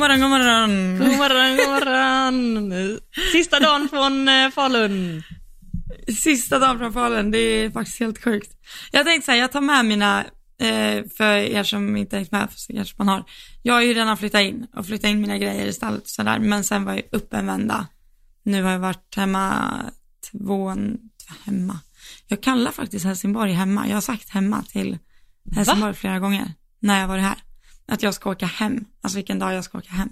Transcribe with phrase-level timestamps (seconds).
[0.00, 0.98] morgon, god morgon.
[0.98, 2.98] God morgon, god morgon.
[3.32, 5.22] Sista dagen från eh, Falun.
[6.18, 8.50] Sista dagen från Falun, det är faktiskt helt sjukt.
[8.92, 10.24] Jag tänkte så här, jag tar med mina,
[10.60, 13.24] eh, för er som inte hängt med, för kanske man har.
[13.62, 16.38] Jag har ju redan flyttat in och flyttat in mina grejer i stallet och sådär,
[16.38, 17.86] men sen var jag uppe en vända.
[18.42, 19.72] Nu har jag varit hemma
[20.30, 20.74] två,
[21.44, 21.78] hemma.
[22.26, 23.88] Jag kallar faktiskt Helsingborg hemma.
[23.88, 24.98] Jag har sagt hemma till
[25.56, 27.42] Helsingborg flera gånger när jag varit här.
[27.90, 30.08] Att jag ska åka hem, alltså vilken dag jag ska åka hem.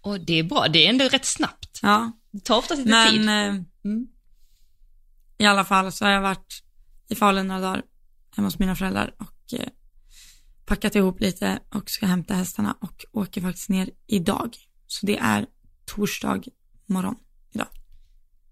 [0.00, 1.80] Och det är bra, det är ändå rätt snabbt.
[1.82, 3.20] Ja, Det tar ofta lite men tid.
[3.28, 4.06] eh, Mm.
[5.38, 6.62] i alla fall så har jag varit
[7.08, 7.82] i Falun några dagar
[8.36, 9.68] hemma hos mina föräldrar och eh,
[10.66, 14.56] packat ihop lite och ska hämta hästarna och åker faktiskt ner idag.
[14.86, 15.46] Så det är
[15.84, 16.42] torsdag
[16.86, 17.16] morgon
[17.52, 17.68] idag.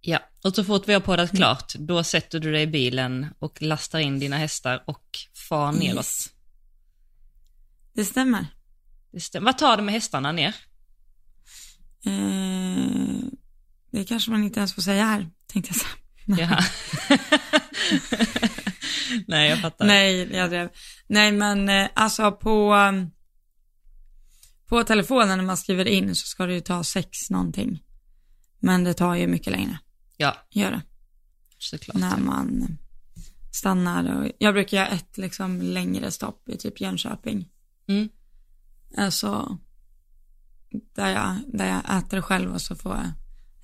[0.00, 1.36] Ja, och så fort vi har poddat Mm.
[1.36, 5.96] klart, då sätter du dig i bilen och lastar in dina hästar och far neråt.
[5.96, 6.30] Yes.
[7.92, 8.46] Det stämmer.
[9.32, 9.40] Det.
[9.40, 10.54] Vad tar du med hästarna ner?
[12.06, 13.24] Eh,
[13.90, 16.46] det kanske man inte ens får säga här, tänkte jag säga.
[16.46, 16.64] Jaha.
[19.26, 19.86] Nej, jag fattar.
[19.86, 20.68] Nej, jag drev.
[21.06, 23.10] Nej, men eh, alltså på, um,
[24.66, 27.82] på telefonen när man skriver in så ska det ju ta sex någonting.
[28.60, 29.78] Men det tar ju mycket längre,
[30.16, 30.82] Ja, gör det.
[31.58, 31.96] såklart.
[31.96, 32.78] När man
[33.52, 37.48] stannar och, jag brukar göra ett liksom längre stopp i typ Jönköping.
[37.88, 38.08] Mm.
[38.96, 39.58] Alltså,
[40.94, 43.12] där jag, där jag äter själv och så får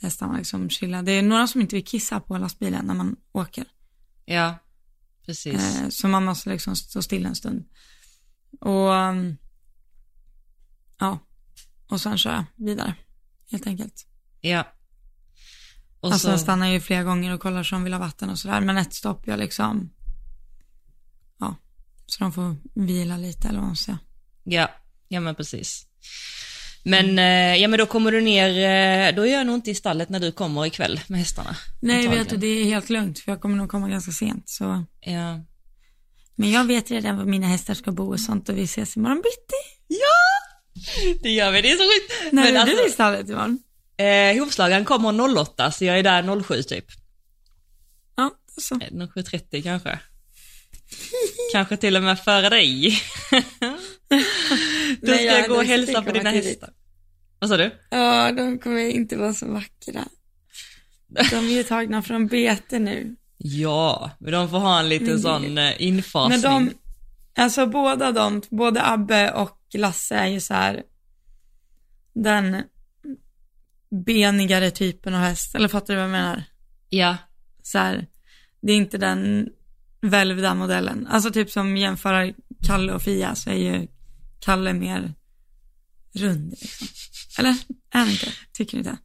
[0.00, 1.02] hästarna liksom chilla.
[1.02, 3.64] Det är några som inte vill kissa på lastbilen när man åker.
[4.24, 4.58] Ja,
[5.26, 5.54] precis.
[5.54, 7.64] Eh, så man måste liksom stå still en stund.
[8.60, 9.36] Och um,
[10.98, 11.18] ja,
[11.88, 12.94] och sen kör jag vidare,
[13.50, 14.06] helt enkelt.
[14.40, 14.64] Ja.
[16.00, 18.30] Och alltså så, jag stannar ju flera gånger och kollar så de vill ha vatten
[18.30, 19.90] och sådär, men ett stopp jag liksom,
[21.38, 21.56] ja,
[22.06, 23.98] så de får vila lite eller vad man ska säga.
[24.44, 24.70] ja,
[25.10, 25.86] ja men precis.
[26.82, 29.74] Men, eh, ja men då kommer du ner, eh, då gör jag nog inte i
[29.74, 31.56] stallet när du kommer ikväll med hästarna.
[31.80, 32.24] Nej, Antagligen.
[32.24, 34.84] vet du, det är helt lugnt, för jag kommer nog komma ganska sent, så.
[35.00, 35.40] Ja.
[36.36, 39.16] Men jag vet redan var mina hästar ska bo och sånt och vi ses imorgon
[39.22, 39.96] bitti.
[41.22, 42.32] Det gör vi, det är så sjukt.
[42.32, 43.58] När Men är alltså, du i stallet imorgon?
[43.96, 46.84] eh, hovslagaren kommer 08, så jag är där 07 typ.
[48.16, 48.30] Ja,
[48.60, 48.74] så.
[48.74, 49.98] Eh, 07.30 kanske.
[51.52, 53.02] kanske till och med före dig.
[55.02, 56.46] Då ska jag jag gå och hälsa på dina tidigt.
[56.48, 56.70] hästar.
[57.38, 57.70] Vad sa du?
[57.90, 60.04] Ja, de kommer inte vara så vackra.
[61.30, 63.16] De är ju tagna från bete nu.
[63.38, 66.40] Ja, men de får ha en liten Men- sån eh, infasning.
[66.40, 66.72] Men de,
[67.42, 70.82] alltså båda de, både Abbe och Lasse är ju så här
[72.14, 72.62] den
[74.06, 76.44] benigare typen av häst, eller fattar du vad jag menar?
[76.88, 77.16] Ja,
[77.62, 78.06] Så här,
[78.60, 79.48] det är inte den
[80.00, 81.06] välvda modellen.
[81.10, 82.32] Alltså typ som jämföra
[82.66, 83.88] Kalle och Fia så är ju
[84.40, 85.14] Kalle mer
[86.14, 86.86] rund liksom.
[87.38, 87.50] Eller?
[87.92, 88.26] Är han inte?
[88.52, 88.98] Tycker ni det?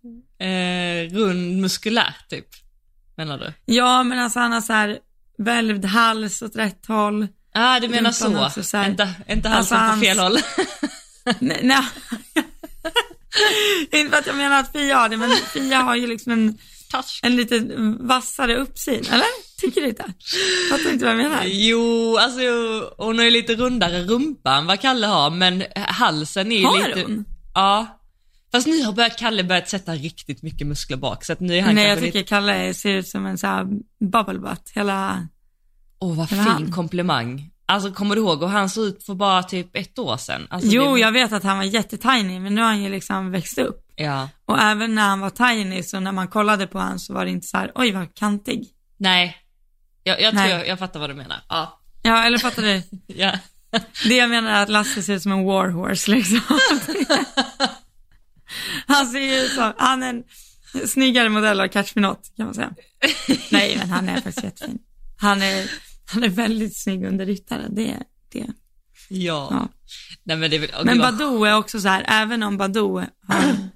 [0.46, 2.46] eh, rund muskulär typ,
[3.18, 3.54] menar du?
[3.74, 5.00] Ja, men alltså han har så här
[5.38, 7.28] välvd hals åt rätt håll.
[7.54, 8.46] ah, du menar så.
[8.46, 8.90] också så här.
[8.90, 10.38] Inte, inte Alltså, halsen hans- på fel håll.
[11.40, 11.84] Nej, nej.
[13.92, 16.58] inte för att jag menar att Fia har det, men Fia har ju liksom en,
[16.96, 17.20] Touch.
[17.24, 17.60] en lite
[18.00, 19.26] vassare uppsyn, eller?
[19.62, 20.04] Tycker du inte?
[20.72, 21.44] Fattar inte vad jag menar?
[21.46, 22.42] Jo, alltså
[22.98, 26.88] hon har ju lite rundare rumpa än vad Kalle har, men halsen är ju Har
[26.88, 27.02] lite...
[27.02, 27.26] hon?
[27.54, 28.00] Ja.
[28.52, 31.62] Fast nu har börjat Kalle börjat sätta riktigt mycket muskler bak, så att nu är
[31.62, 32.30] han Nej, jag tycker lite...
[32.30, 33.66] Kalle ser ut som en sån här
[34.12, 35.28] bubble butt, hela...
[36.00, 36.72] Åh, vad Eller fin han.
[36.72, 37.52] komplimang.
[37.66, 40.48] Alltså kommer du ihåg hur han såg ut för bara typ ett år sedan?
[40.50, 41.00] Alltså, Jo, det...
[41.00, 43.85] jag vet att han var jättetiny, men nu har han ju liksom växt upp.
[43.96, 44.30] Ja.
[44.46, 47.32] Och även när han var tiny, så när man kollade på honom så var det
[47.32, 48.68] inte så här, oj vad kantig.
[48.98, 49.38] Nej.
[50.04, 50.52] Jag, jag tror Nej.
[50.52, 51.38] jag, jag fattar vad du menar.
[51.50, 51.82] Ja.
[52.02, 52.82] Ja, eller fattar du?
[53.08, 53.40] Ja.
[54.04, 56.40] Det jag menar är att Lasse ser ut som en warhorse liksom.
[58.88, 60.24] Han ser ju ut som, han är en
[60.88, 62.74] snyggare modell av Catch Me Not kan man säga.
[63.52, 64.80] Nej, men han är faktiskt jättefin.
[65.18, 65.72] Han är,
[66.06, 67.98] han är väldigt snygg under ryttare, det,
[68.32, 68.46] det.
[69.10, 69.48] Ja.
[69.52, 69.70] Ja.
[70.24, 73.70] Nej men det är åh, Men Badou är också så här, även om Badou har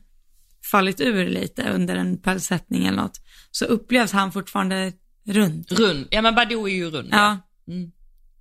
[0.71, 3.21] fallit ur lite under en pälssättning eller något,
[3.51, 4.94] så upplevs han fortfarande
[5.25, 5.71] rund.
[5.71, 6.07] Rund.
[6.12, 7.10] Ja men Badou är ju rund.
[7.12, 7.38] Ja,
[7.68, 7.92] Mm.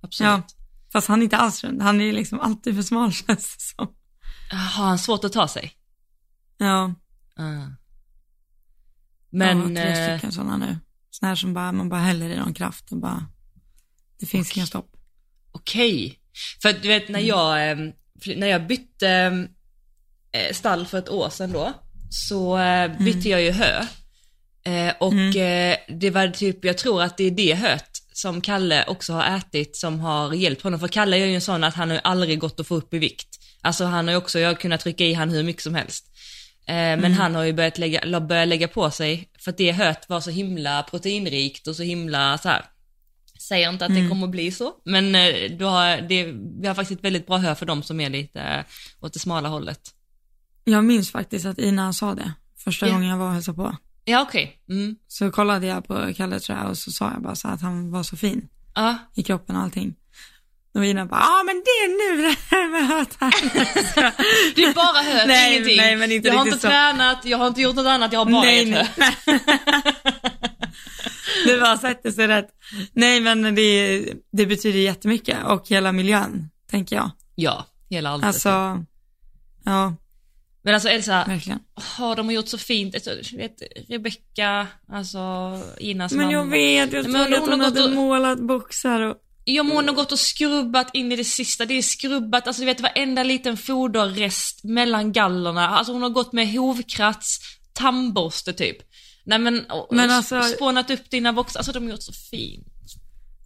[0.01, 0.29] Absolut.
[0.29, 0.43] ja.
[0.91, 3.93] Fast han är inte alls rund, han är liksom alltid för smal känns det som.
[4.51, 5.71] Har han svårt att ta sig?
[6.57, 6.93] Ja.
[7.35, 7.43] Ah.
[9.29, 9.75] Men, Men...
[9.75, 10.77] ja, tre eh, stycken sådana nu.
[11.09, 13.25] Sådana här som bara, man bara häller i någon kraft och bara,
[14.19, 14.91] det finns inga stopp.
[15.51, 16.19] Okej.
[16.61, 17.77] För att du vet när jag, eh,
[18.35, 19.09] när jag bytte
[20.31, 21.73] eh, stall för ett år sedan då,
[22.09, 23.85] så eh, bytte jag ju hö.
[24.65, 28.85] Eh, och eh, det var typ, jag tror att det är det höet som Kalle
[28.87, 30.79] också har ätit som har hjälpt honom.
[30.79, 32.93] För Kalle är ju en sån att han har ju aldrig gått att få upp
[32.93, 33.27] i vikt.
[33.61, 36.05] Alltså han har ju också, jag har kunnat trycka i han hur mycket som helst.
[36.67, 37.13] Men Mm.
[37.13, 40.29] han har ju börjat lägga, börjat lägga på sig, för att det hört var så
[40.29, 42.65] himla proteinrikt och så himla så här.
[43.39, 44.03] Säger inte att Mm.
[44.03, 45.11] det kommer att bli så, men
[45.57, 46.23] du har, det,
[46.61, 48.65] vi har faktiskt ett väldigt bra hö för dem som är lite
[49.01, 49.79] åt det smala hållet.
[50.71, 52.33] Jag minns faktiskt att Ina sa det
[52.63, 52.93] första Ja.
[52.93, 53.75] gången jag var och hälsade på.
[54.05, 54.95] Ja okej, mm.
[55.07, 57.91] Så kollade jag på Kalle tror jag och så sa jag bara så att han
[57.91, 58.97] var så fin ja.
[59.15, 59.95] i kroppen och allting.
[60.73, 63.35] Och Ina bara, ja men det är nu det här med hötar.
[64.55, 65.77] Det är bara hö, Nej, ingenting.
[65.77, 66.67] nej, men inte jag har inte så.
[66.67, 68.87] tränat, jag har inte gjort något annat, jag har bara nej, nej.
[71.45, 72.49] Du bara sätter sig rätt.
[72.93, 77.11] Nej men det, det betyder jättemycket och hela miljön, tänker jag.
[77.35, 78.23] Ja, hela allt.
[78.25, 78.83] Alltså,
[79.65, 79.93] ja,
[80.61, 80.89] Men alltså
[81.27, 81.59] verkligen.
[81.75, 85.19] har de har gjort så fint, alltså, vet Rebecca, alltså
[85.77, 86.51] Inas Men jag mamma.
[86.51, 89.95] vet, jag hon att har hon hade och- målat boxar och Ja men hon har
[89.95, 93.57] gått och skrubbat in i det sista, det är skrubbat, alltså du vet varenda liten
[93.57, 97.39] foderrest mellan gallorna, alltså hon har gått med hovkrats,
[97.73, 98.77] tandborste typ.
[99.23, 102.65] Nej men, och, Men alltså- spånat upp dina boxar, alltså de har gjort så fint.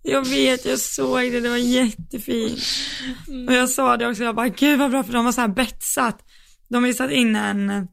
[0.04, 2.60] Jag vet, jag såg det, det var jättefint.
[3.48, 5.48] Och jag sa det också, jag bara, gud vad bra för de har så här
[5.48, 6.20] betsat.
[6.68, 7.88] De har ju satt in en,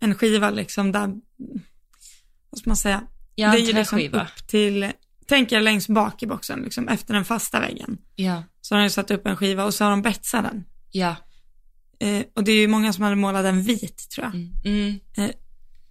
[0.00, 1.06] en skiva liksom där,
[2.50, 3.02] vad ska man säga?
[3.34, 4.22] Ja, det är ju liksom träskiva.
[4.22, 4.92] upp till,
[5.26, 7.98] tänk er längst bak i boxen, liksom efter den fasta väggen.
[8.16, 10.64] Ja, Så har de satt upp en skiva och så har de betsat den.
[10.90, 11.16] ja.
[12.02, 14.34] Eh, och det är ju många som hade målat den vit tror jag.
[14.64, 14.98] Mm.
[15.16, 15.30] Eh,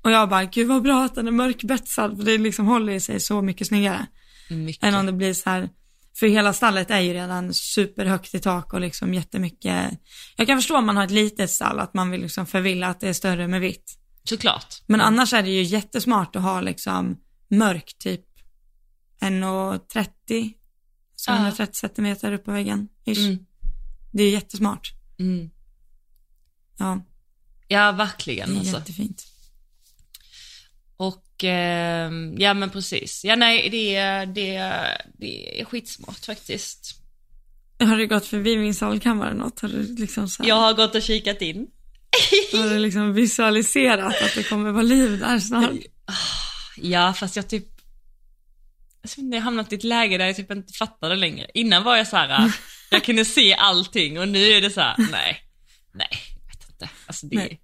[0.02, 3.20] och jag bara, gud vad bra att den är mörkbetsad, för det liksom håller sig
[3.20, 4.06] så mycket snyggare.
[4.50, 4.84] Mycket.
[4.84, 5.70] än om det blir så här,
[6.18, 9.92] för hela stallet är ju redan superhögt i tak och liksom jättemycket,
[10.36, 13.00] jag kan förstå om man har ett litet stall, att man vill liksom förvilla att
[13.00, 13.96] det är större med vitt.
[14.24, 14.82] Såklart.
[14.86, 17.18] Men annars är det ju jättesmart att ha liksom
[17.50, 18.26] mörk typ
[19.22, 20.54] 1,30,
[21.16, 21.36] så Ja.
[21.36, 22.88] 130 centimeter upp på väggen.
[23.06, 23.18] Ish.
[23.20, 23.46] Mm.
[24.12, 24.92] Det är jättesmart.
[25.20, 25.50] Mm.
[26.78, 27.02] Ja,
[27.68, 28.78] Ja, det verkligen är alltså.
[28.78, 29.26] jättefint.
[31.44, 33.26] Eh, ja men precis.
[33.26, 34.52] Ja nej, det, är- det,
[35.18, 36.96] det är skitsmart faktiskt.
[37.80, 39.60] Har du gått förbi min salkammare något?
[39.60, 41.68] Har du liksom så här, Jag har gått och kikat in.
[42.54, 45.72] har du liksom visualiserat att det kommer vara liv där snart?
[46.78, 47.66] Ja, fast jag typ,
[49.02, 51.48] jag, inte, jag har hamnat i ett läge där jag typ inte fattar det längre.
[51.54, 52.52] Innan var jag så här,
[52.92, 55.38] jag kunde se allting och nu är det så här, nej,
[55.94, 56.08] nej,
[56.42, 56.90] jag vet inte.
[57.08, 57.62] Alltså det Nej.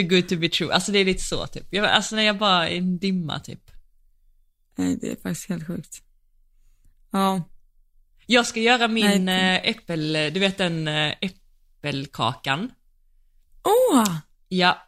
[0.00, 0.72] Too good to be true.
[0.74, 1.66] Alltså det är lite så typ.
[1.70, 3.70] Jag, alltså när jag bara är en dimma typ.
[4.76, 6.02] Nej, det är faktiskt helt sjukt.
[7.12, 7.42] Ja,
[8.26, 9.56] Jag ska göra min Nej.
[9.56, 12.70] eh, äppel, du vet den eh, äppelkakan.
[13.64, 14.04] åh,
[14.48, 14.82] Ja.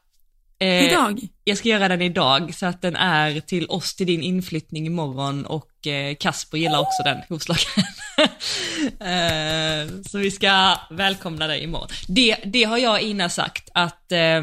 [0.59, 1.21] Eh, idag?
[1.45, 5.47] Jag ska göra den idag så att den är till oss till din inflyttning imorgon
[5.47, 7.85] och eh, Kasper gillar också den hovslagaren.
[9.01, 11.89] eh, så vi ska välkomna dig imorgon.
[12.09, 14.43] Det, det har jag Ina sagt att eh,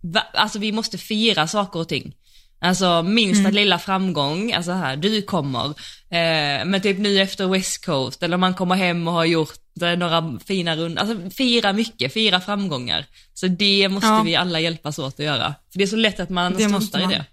[0.00, 2.14] va, alltså vi måste fira saker och ting.
[2.62, 5.66] Alltså minsta lilla framgång, alltså här, du kommer,
[6.10, 9.96] eh, men typ nu efter West Coast, eller man kommer hem och har gjort eh,
[9.96, 13.06] några fina rundor, alltså fira mycket, fira framgångar.
[13.34, 14.22] Så det måste Ja.
[14.22, 15.54] vi alla hjälpas åt att göra.
[15.72, 17.24] För det är så lätt att man struntar i det.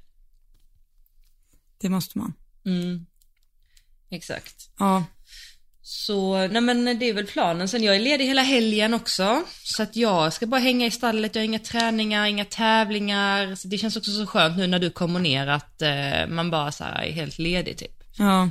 [1.81, 2.33] Det måste man.
[2.65, 3.05] Mm.
[4.09, 4.69] Exakt.
[4.79, 5.03] Ja,
[5.89, 7.67] Så, nej men det är väl planen.
[7.67, 9.43] Sen jag är ledig hela helgen också.
[9.63, 13.55] Så att jag ska bara hänga i stallet, jag har inga träningar, inga tävlingar.
[13.55, 16.71] Så det känns också så skönt nu när du kommer ner att eh, man bara
[16.71, 18.03] så här är helt ledig typ.
[18.17, 18.49] ja.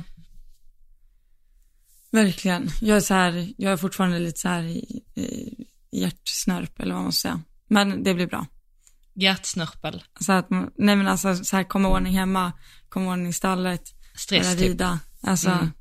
[2.11, 2.69] Verkligen.
[2.81, 5.55] Jag är så här, jag är fortfarande lite så här i, i
[5.91, 7.41] hjärtsnörp eller vad man ska säga.
[7.67, 8.45] Men det blir bra.
[9.13, 10.03] Hjärtsnörpel.
[10.19, 12.51] Så att, man- nej men alltså så här, komma ordning hemma,
[12.89, 13.81] komma ordning i stallet,
[14.15, 14.61] Stress typ.
[14.61, 14.99] rida.
[15.21, 15.71] Alltså, Mm.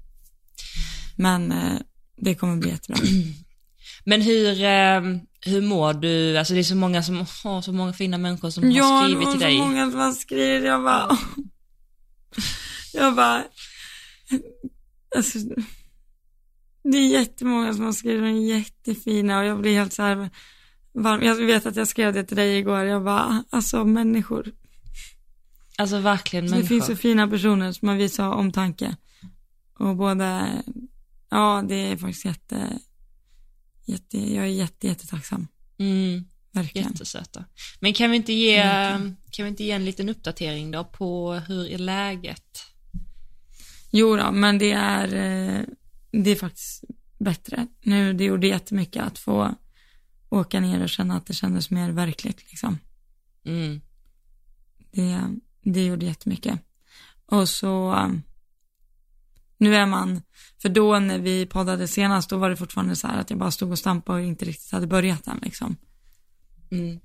[1.16, 1.78] Men eh,
[2.16, 3.02] det kommer bli jättebra.
[4.04, 5.00] Men hur, eh,
[5.40, 6.38] hur mår du?
[6.38, 9.08] Alltså det är så många som, oh, så många fina människor som har Ja, det
[9.08, 9.58] skrivit till så dig.
[9.58, 11.18] många som har skrivit, jag bara,
[12.94, 13.44] jag bara,
[15.16, 15.38] alltså,
[16.84, 20.30] det är jättemånga som har skrivit, de är jättefina och jag blir helt så här
[20.92, 21.22] varm.
[21.22, 24.52] Jag vet att jag skrev det till dig igår, jag bara, alltså människor.
[25.78, 26.62] Alltså verkligen Så människor.
[26.62, 28.96] det finns så fina personer som har visat omtanke.
[29.78, 30.48] Och både,
[31.30, 32.78] ja det är faktiskt jätte,
[33.84, 35.48] jätte, jag är jätte, jättetacksam.
[35.78, 36.24] Mm.
[36.52, 36.88] Verkligen.
[36.88, 37.44] Jättesöta.
[37.80, 39.16] Men kan vi inte ge, Verkligen.
[39.30, 42.62] kan vi inte ge en liten uppdatering då på hur är läget?
[43.90, 45.64] Jo då, men det är, eh,
[46.10, 46.84] det är faktiskt
[47.18, 47.66] bättre.
[47.82, 49.54] Nu, det gjorde jättemycket att få
[50.28, 52.78] åka ner och känna att det kändes mer verkligt liksom.
[53.44, 53.80] Mm.
[54.90, 55.20] Det,
[55.62, 56.60] det gjorde jättemycket.
[57.26, 58.10] Och så,
[59.58, 60.22] Nu är man,
[60.62, 63.50] för då när vi poddade senast, då var det fortfarande så här att jag bara
[63.50, 65.76] stod och stampade och inte riktigt hade börjat än liksom.
[66.70, 67.00] Mm.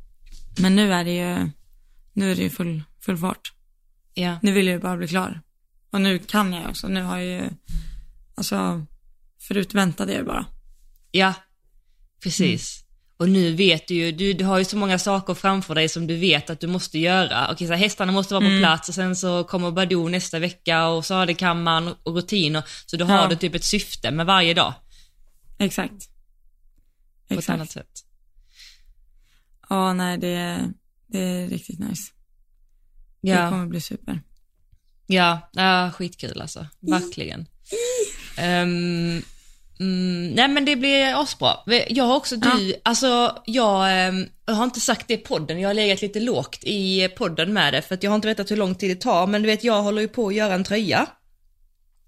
[0.62, 1.50] Men nu är det ju,
[2.14, 3.54] nu är det ju full, full fart.
[4.14, 4.40] Ja.
[4.42, 5.42] Nu vill jag ju bara bli klar.
[5.92, 7.50] Och nu kan jag också, nu har jag ju,
[8.36, 8.86] alltså,
[9.40, 10.46] förut väntade jag ju bara.
[11.12, 11.34] Ja,
[12.24, 12.81] precis.
[13.22, 16.08] Och nu vet du ju, du, du har ju så många saker framför dig som
[16.08, 17.52] du vet att du måste göra.
[17.52, 20.88] Okej, så här, hästarna måste vara på plats och sen så kommer Badoo nästa vecka
[20.88, 22.64] och sadelkammaren och rutiner.
[22.86, 23.28] Så då har Ja.
[23.28, 24.74] du typ ett syfte med varje dag
[25.60, 25.92] Exakt.
[27.28, 27.50] på ett Exakt.
[27.56, 27.90] annat sätt.
[29.70, 30.70] Ja, nej det, är-
[31.08, 32.12] det är riktigt nice.
[33.22, 34.22] Det Ja, kommer bli super.
[35.08, 36.68] ja, ja skitkul alltså.
[36.80, 37.46] Verkligen.
[38.38, 39.22] Ehm,
[39.82, 41.58] mm, nej men det blir asbra.
[41.90, 45.70] Jag har också, du, alltså jag, ehm, jag har inte sagt det i podden, jag
[45.70, 48.58] har legat lite lågt i podden med det för att jag har inte vetat hur
[48.58, 51.08] lång tid det tar, men du vet jag håller ju på att göra en tröja.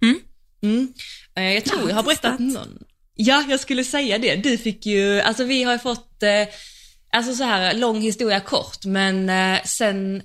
[0.01, 0.19] Mm.
[0.63, 0.93] Mm.
[1.35, 2.83] Eh, Jag tror Jag har jag har berättat någon.
[3.15, 4.35] Ja, jag skulle säga det.
[4.35, 6.47] Du fick ju, alltså vi har ju fått, eh,
[7.11, 10.23] alltså så här lång historia kort, men eh, sen,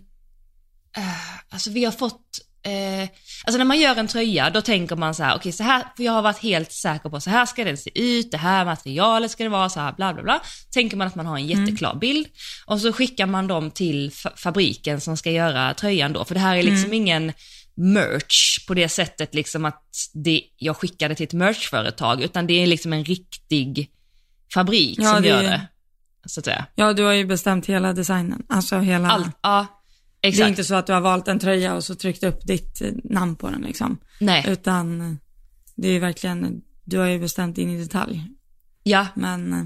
[1.50, 3.08] alltså vi har fått, eh,
[3.44, 6.02] alltså när man gör en tröja då tänker man så här, okej så här, för
[6.02, 9.30] jag har varit helt säker på så här ska den se ut, det här materialet
[9.30, 10.40] ska det vara, så här bla bla bla.
[10.74, 12.26] Tänker man att man har en jätteklar bild
[12.66, 16.40] och så skickar man dem till fa- fabriken som ska göra tröjan då, för det
[16.40, 17.32] här är liksom ingen
[17.74, 19.84] merch på det sättet liksom att
[20.14, 23.90] det, jag skickade till ett merchföretag, utan det är liksom en riktig
[24.54, 25.66] fabrik Ja, som det gör det.
[26.26, 26.66] Så att säga.
[26.74, 28.42] Ja, du har ju bestämt hela designen.
[28.48, 29.08] Alltså hela...
[29.10, 29.66] Allt, ja,
[30.20, 30.48] det är exakt.
[30.48, 33.37] inte så att du har valt en tröja och så tryckt upp ditt eh, namn
[33.37, 33.98] på den liksom.
[34.20, 35.18] Nej, Utan
[35.76, 38.25] det är verkligen, du har ju bestämt in i detalj.
[38.82, 39.64] ja, Men, eh,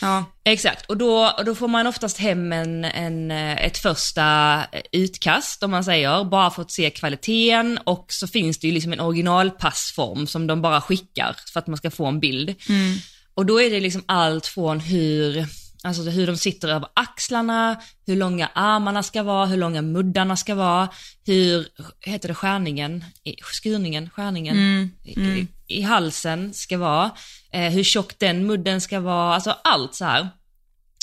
[0.00, 0.24] ja.
[0.44, 4.60] Exakt, och då, då får man oftast hem en, en, eh, ett första
[4.92, 8.92] utkast om man säger, bara för att se kvaliteten och så finns det ju liksom
[8.92, 12.54] en originalpassform som de bara skickar för att man ska få en bild.
[12.68, 12.98] Mm.
[13.34, 15.46] Och då är det liksom allt från hur,
[15.82, 20.54] alltså hur de sitter över axlarna, hur långa armarna ska vara, hur långa muddarna ska
[20.54, 20.88] vara,
[21.26, 21.66] hur,
[22.00, 23.04] heter det skärningen,
[23.52, 24.56] skurningen, skärningen?
[24.56, 24.90] Mm.
[25.04, 27.10] I, i halsen ska vara,
[27.52, 30.28] eh, hur tjock den mudden ska vara, alltså allt så här.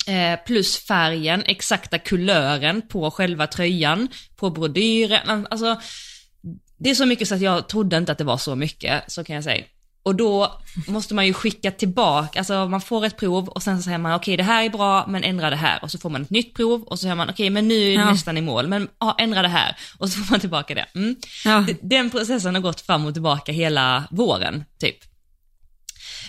[0.07, 5.81] Eh, plus färgen, exakta kulören på själva tröjan, på brodyren, alltså
[6.77, 9.23] det är så mycket så att jag trodde inte att det var så mycket, så
[9.23, 9.63] kan jag säga.
[10.03, 13.83] Och då måste man ju skicka tillbaka, alltså man får ett prov och sen så
[13.83, 16.21] säger man okej det här är bra men ändra det här och så får man
[16.21, 18.11] ett nytt prov och så säger man okej men nu är det Ja.
[18.11, 20.85] nästan i mål men ja, ändra det här och så får man tillbaka det.
[20.95, 21.15] Mm.
[21.45, 21.65] Ja.
[21.81, 24.97] Den processen har gått fram och tillbaka hela våren typ.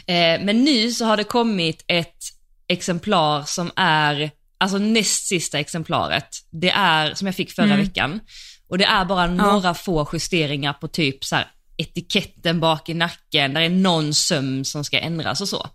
[0.07, 2.25] Eh, men nu så har det kommit ett
[2.69, 6.29] exemplar som är, alltså näst sista exemplaret.
[6.50, 8.21] Det är, som jag fick förra veckan.
[8.69, 11.47] Och det är bara några få justeringar på typ så här
[11.81, 15.69] etiketten bak i nacken, där är någon söm som ska ändras och så.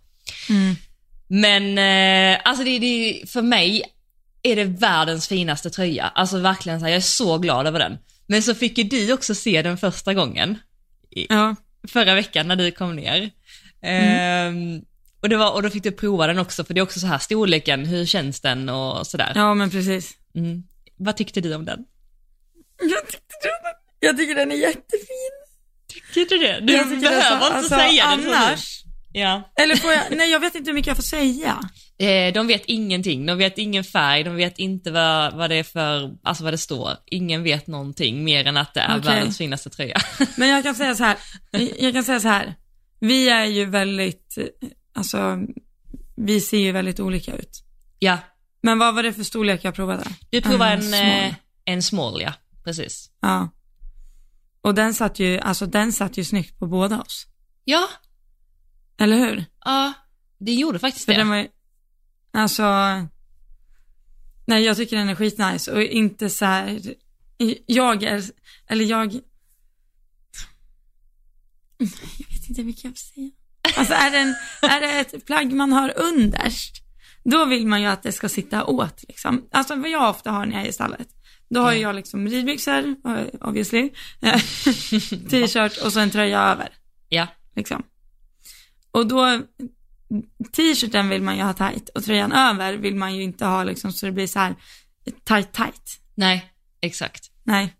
[0.48, 0.76] Mm.
[1.28, 3.82] Men eh, alltså det, det, för mig
[4.42, 6.04] är det världens finaste tröja.
[6.14, 7.98] Alltså verkligen så här, jag är så glad över den.
[8.26, 10.58] Men så fick ju du också se den första gången
[11.10, 11.56] Ja.
[11.88, 13.30] förra veckan när du kom ner.
[13.82, 14.82] Ehm,
[15.20, 17.06] och, det var, och då fick du prova den också, för det är också så
[17.06, 19.32] här storleken, hur känns den och sådär.
[19.34, 20.12] ja, men precis.
[20.34, 20.62] Mm.
[20.96, 21.84] Vad tyckte du om den?
[22.80, 25.45] Jag tyckte den, jag tycker den är jättefin.
[26.16, 26.60] Tyckte du det?
[26.62, 28.34] Du Jag tycker det är behöver så- inte alltså, säga det så nu.
[28.34, 28.82] annars.
[29.12, 29.52] Ja.
[29.60, 31.58] Eller får jag, nej jag vet inte hur mycket jag får säga.
[31.98, 35.62] Eh, de vet ingenting, de vet ingen färg, de vet inte vad, vad det är
[35.62, 36.90] för, alltså vad det står.
[37.06, 39.10] Ingen vet någonting mer än att det är Okej.
[39.14, 39.98] världens finaste tröja.
[40.36, 41.16] Men jag kan säga så här,
[41.78, 42.54] jag kan säga så här.
[43.00, 44.38] Vi är ju väldigt,
[44.94, 45.38] alltså,
[46.16, 47.62] vi ser ju väldigt olika ut.
[47.98, 48.18] ja,
[48.62, 50.04] Men vad var det för storlek jag provade?
[50.30, 51.00] du provar En en, small.
[51.02, 52.32] eh, en small, ja.
[52.64, 53.10] Precis.
[53.22, 53.48] Ja.
[54.66, 57.26] Och den satt ju, alltså den satt ju snyggt på båda oss.
[57.64, 57.88] Ja,
[58.98, 59.44] Eller hur?
[59.64, 59.92] ja,
[60.38, 61.18] det gjorde faktiskt För det.
[61.18, 61.48] den var ju,
[62.32, 62.62] alltså,
[64.46, 66.80] nej jag tycker den är skitnice och inte så här,
[67.66, 68.24] jag är,
[68.66, 69.14] eller jag,
[71.78, 73.30] jag vet inte mycket jag får säga.
[73.76, 74.34] Alltså är det, en,
[74.70, 76.76] är det ett plagg man har underst,
[77.24, 79.48] då vill man ju att det ska sitta åt liksom.
[79.50, 81.08] Alltså vad jag ofta har när jag är i stallet,
[81.48, 82.96] då har jag liksom ridbyxor,
[83.40, 83.90] obviously,
[85.30, 86.68] t-shirt och så en tröja över
[87.08, 87.26] Ja,
[87.56, 87.82] liksom.
[88.90, 89.42] Och då,
[90.56, 93.92] t-shirten vill man ju ha tight och tröjan över vill man ju inte ha liksom
[93.92, 94.54] så det blir så här
[95.24, 96.00] tight tight.
[96.14, 97.30] nej, exakt.
[97.44, 97.74] Nej.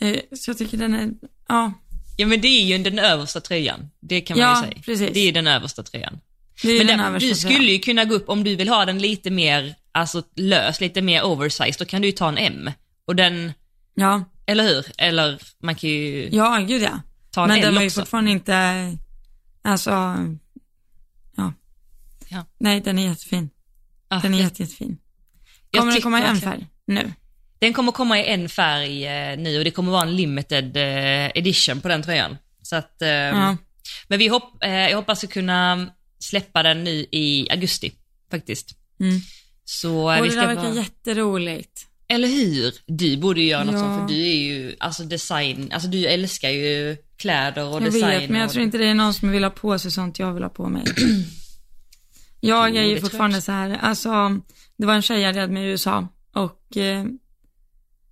[0.00, 1.10] Eh, så jag tycker den är,
[1.48, 1.72] ja,
[2.16, 4.82] Ja men det är ju den översta tröjan, det kan man Ja, ju säga.
[4.84, 5.10] precis.
[5.14, 6.20] Det är den översta tröjan.
[6.62, 7.54] det är Men den den, översta du tröjan.
[7.56, 11.02] skulle ju kunna gå upp, om du vill ha den lite mer, alltså lös, lite
[11.02, 12.70] mer oversized, då kan du ju ta en M.
[13.06, 13.52] Och den,
[13.94, 14.86] Ja, eller hur?
[14.98, 17.00] Eller man kan ju, ja gud ja.
[17.30, 18.00] ta en Men L den var ju också.
[18.00, 18.54] fortfarande inte,
[19.62, 19.90] alltså,
[21.36, 21.52] ja.
[22.28, 22.44] Ja.
[22.58, 23.50] Nej, den är jättefin.
[24.08, 24.98] Ja, Den är jag- jätte, jättefin.
[25.76, 27.12] Kommer den komma i en färg nu?
[27.58, 31.30] Den kommer komma i en färg eh, nu och det kommer vara en limited eh,
[31.34, 32.36] edition på den tröjan.
[32.62, 33.56] Så att, eh, Ja.
[34.08, 37.92] Men vi hopp, jag hoppas att kunna släppa den nu i augusti
[38.30, 38.76] faktiskt.
[39.00, 39.20] Mm.
[39.64, 40.74] Så Och vi det ska där verkar vara...
[40.74, 41.86] jätteroligt.
[42.08, 42.74] Eller hur?
[42.86, 43.80] Du borde ju göra något Ja.
[43.80, 48.20] sånt för du är ju, alltså design, alltså du älskar ju kläder och Jag design.
[48.20, 48.52] vet, men jag och...
[48.52, 50.68] tror inte det är någon som vill ha på sig sånt jag vill ha på
[50.68, 50.84] mig.
[52.40, 53.42] jag Jo, är det ju fortfarande jag.
[53.44, 54.40] så här, alltså,
[54.76, 57.04] det var en tjej jag red med i USA och eh,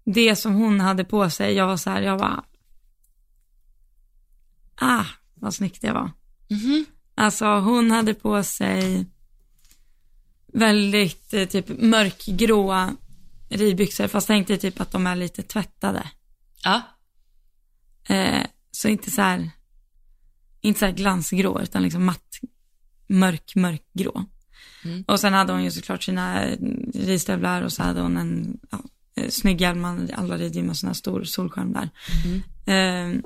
[0.05, 2.45] det som hon hade på sig, jag var så här, jag var,
[4.77, 5.05] ah,
[5.35, 6.11] vad snyggt det var.
[6.51, 6.85] Mhm.
[7.15, 9.07] Alltså hon hade på sig
[10.53, 12.97] väldigt eh, typ mörkgråa
[13.49, 16.07] ridbyxor, fast tänk dig typ att de är lite tvättade.
[16.65, 16.83] Ja,
[18.09, 19.51] Eh, så inte så här,
[20.61, 22.41] inte så här glansgrå, utan liksom matt,
[23.07, 24.25] mörk, mörkgrå.
[24.85, 25.05] Mm.
[25.07, 26.45] Och sen hade hon ju såklart sina
[26.95, 28.85] ridstövlar och så hade hon en ja,
[29.17, 31.91] eh, snygg hjälm, alla rider ju med sån här stor solskärm där.
[32.67, 33.21] Eh,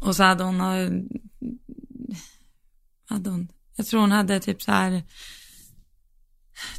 [0.00, 0.90] och så hade hon, eh,
[3.06, 5.02] hade hon, jag tror hon hade typ så här,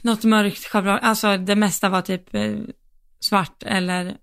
[0.01, 2.57] något mörkt schabrak, alltså det mesta var typ eh,
[3.19, 4.17] svart eller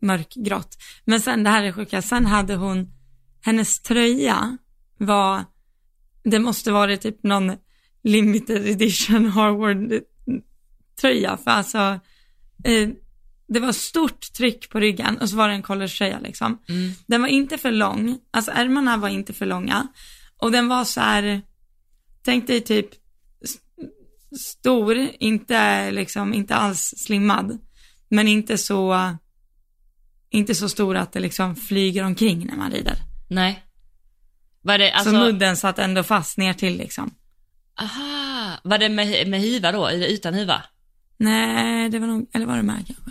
[0.00, 0.76] mörkgrått.
[1.04, 2.92] Men sen, det här är sjuka, sen hade hon,
[3.42, 4.56] hennes tröja
[4.98, 5.44] var,
[6.24, 7.52] det måste vara typ någon
[8.02, 10.02] limited edition Harvard
[11.00, 12.00] tröja, för alltså,
[12.64, 12.88] eh,
[13.48, 16.58] det var stort tryck på ryggen och så var det en collegetröja liksom.
[16.68, 16.92] Mm.
[17.06, 19.88] Den var inte för lång, alltså ärmarna var inte för långa
[20.36, 21.42] och den var så här,
[22.24, 22.88] tänk dig typ
[24.38, 27.58] stor, inte liksom, inte alls slimmad,
[28.08, 29.16] men inte så,
[30.30, 32.96] inte så stor att det liksom flyger omkring när man rider.
[33.28, 33.66] nej.
[34.62, 37.14] Var det alltså, så mudden satt ändå fast ner till liksom.
[37.80, 40.62] aha, var det med, med hiva då, eller utan hiva?
[41.16, 43.10] Nej, det var nog, eller var det med kanske?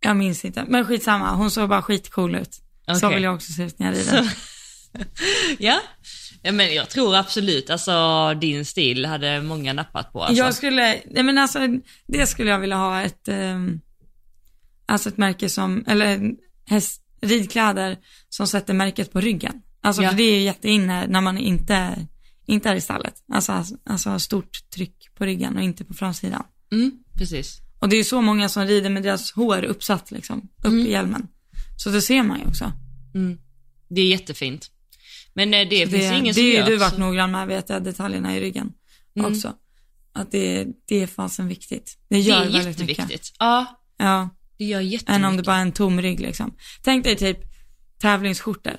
[0.00, 2.54] Jag minns inte, men skitsamma, hon såg bara skitcool ut.
[2.86, 3.14] Så Okej.
[3.14, 4.32] vill jag också se ut när jag rider.
[5.58, 5.80] Ja.
[6.42, 7.94] Ja, men jag tror absolut, alltså
[8.40, 10.22] din stil hade många nappat på.
[10.22, 10.44] Alltså.
[10.44, 11.58] Jag skulle, nej men alltså
[12.06, 13.80] det skulle jag vilja ha ett, um,
[14.86, 16.20] alltså ett märke som, eller
[16.66, 17.98] häst, ridkläder
[18.28, 19.62] som sätter märket på ryggen.
[19.82, 20.10] Alltså Ja.
[20.10, 22.06] för det är ju jätteinne när man inte,
[22.46, 23.14] inte är i stallet.
[23.32, 26.42] Alltså, alltså stort tryck på ryggen och inte på framsidan.
[26.72, 27.58] Mm, precis.
[27.78, 30.90] Och det är ju så många som rider med deras hår uppsatt liksom, upp i
[30.90, 31.28] hjälmen.
[31.76, 32.72] Så det ser man ju också.
[33.14, 33.38] Mm.
[33.88, 34.70] Det är jättefint.
[35.34, 37.30] Men eh, det Så finns det, ingen det som är ju gör du varit noggrann
[37.30, 38.72] med vet jag, detaljerna i ryggen
[39.16, 39.32] Mm.
[39.32, 39.54] också.
[40.12, 41.98] Att det, det är fasen viktigt.
[42.08, 42.98] Det Det gör är väldigt mycket.
[42.98, 43.36] jätteviktigt.
[43.38, 44.28] Ja, Ja.
[44.58, 45.08] det gör jättemycket.
[45.14, 46.54] än om det bara är en tom rygg liksom.
[46.82, 47.38] Tänk dig typ
[47.98, 48.76] tävlingsskjortor.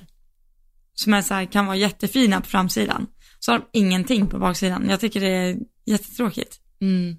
[0.94, 3.06] Som är så här, kan vara jättefina på framsidan.
[3.38, 4.88] Så har de ingenting på baksidan.
[4.88, 6.60] Jag tycker det är jättetråkigt.
[6.80, 7.18] Mm.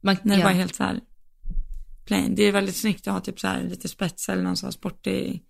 [0.00, 0.46] Man, När det ja.
[0.46, 1.00] bara är helt så här
[2.06, 2.34] plain.
[2.34, 4.72] Det är väldigt snyggt att ha typ så här lite spets eller någon sån här
[4.72, 5.42] sportig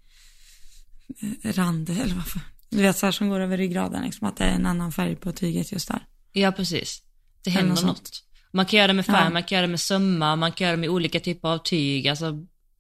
[1.42, 2.42] eh, rand eller vad fan.
[2.70, 4.28] Du vet så här som går över ryggraden liksom.
[4.28, 6.00] Att det är en annan färg på tyget just där.
[6.32, 7.02] ja, precis.
[7.44, 8.24] Det händer något något.
[8.52, 9.30] Man kan göra det med färg, Ja.
[9.30, 12.08] man kan göra det med sömmar, man kan göra det med olika typer av tyg.
[12.08, 12.32] Alltså,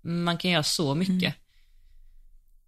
[0.02, 1.34] man kan göra så mycket.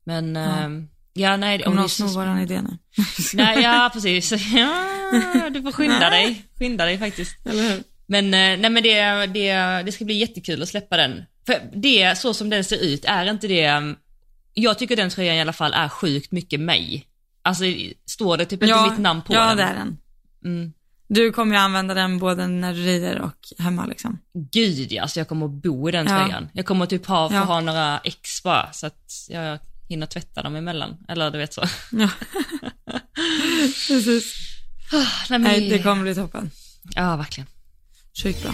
[0.04, 0.88] Men, mm.
[1.12, 1.64] ja nej.
[1.66, 2.78] Om någon det är så- sno våran idé nu?
[3.34, 4.32] Nej, ja precis.
[4.32, 6.44] Ja, du får skynda dig.
[6.58, 7.36] Skynda dig faktiskt.
[8.06, 9.52] Men, eh, nej men det, det,
[9.86, 11.24] det ska bli jättekul att släppa den.
[11.46, 13.94] För det, så som den ser ut, är inte det,
[14.54, 17.06] jag tycker den tröjan i alla fall är sjukt mycket mig.
[17.42, 17.64] Alltså
[18.06, 19.56] står det typ inte mitt namn på ja, den?
[19.56, 19.98] det är den.
[20.44, 20.72] Mm.
[21.08, 24.18] Du kommer ju använda den både när du rider och hemma liksom.
[24.52, 26.18] Gud ja, alltså jag kommer att bo i den Ja.
[26.18, 26.48] tröjan.
[26.52, 27.40] Jag kommer typ ha, få Ja.
[27.40, 30.96] ha några ex bara, så att jag hinner tvätta dem emellan.
[31.08, 31.62] Eller du vet så.
[31.92, 32.08] Ja.
[33.88, 34.34] Precis.
[34.92, 36.50] nej, men, Nej, det kommer bli toppen.
[36.94, 37.46] Ja, verkligen.
[38.22, 38.52] Sjukt bra.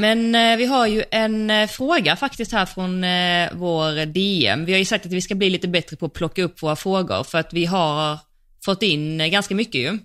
[0.00, 4.64] Men eh, vi har ju en eh, fråga faktiskt här från eh, vår DM.
[4.64, 6.76] Vi har ju sagt att vi ska bli lite bättre på att plocka upp våra
[6.76, 8.18] frågor för att vi har
[8.64, 9.98] fått in eh, ganska mycket ju.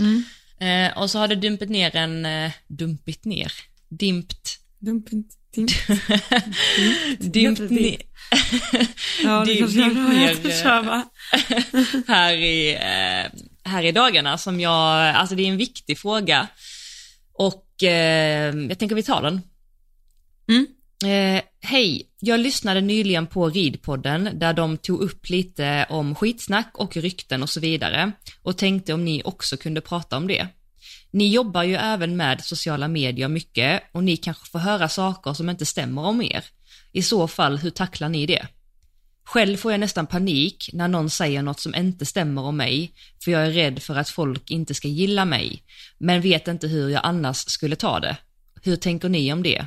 [0.00, 0.24] Mm.
[0.60, 3.52] Eh, och så har det dumpit ner en, eh, dumpit ner,
[3.88, 5.26] dimpt, Dumpint.
[5.54, 5.70] Dimp.
[7.20, 7.96] dimpt det ner,
[9.24, 9.80] Ja, det kanske
[10.64, 11.02] jag
[12.06, 12.78] här i,
[13.64, 16.48] här i dagarna som jag, alltså det är en viktig fråga.
[17.34, 19.40] Och eh, jag tänker vi tar den.
[20.48, 20.66] Mm.
[21.04, 26.96] Eh, Hej, jag lyssnade nyligen på Ridpodden där de tog upp lite om skitsnack och
[26.96, 30.48] rykten och så vidare och tänkte om ni också kunde prata om det.
[31.10, 35.50] Ni jobbar ju även med sociala medier mycket och ni kanske får höra saker som
[35.50, 36.44] inte stämmer om er.
[36.92, 38.46] I så fall, hur tacklar ni det?
[39.24, 42.92] Själv får jag nästan panik när någon säger något som inte stämmer om mig,
[43.24, 45.62] för jag är rädd för att folk inte ska gilla mig,
[45.98, 48.16] men vet inte hur jag annars skulle ta det.
[48.62, 49.66] Hur tänker ni om det?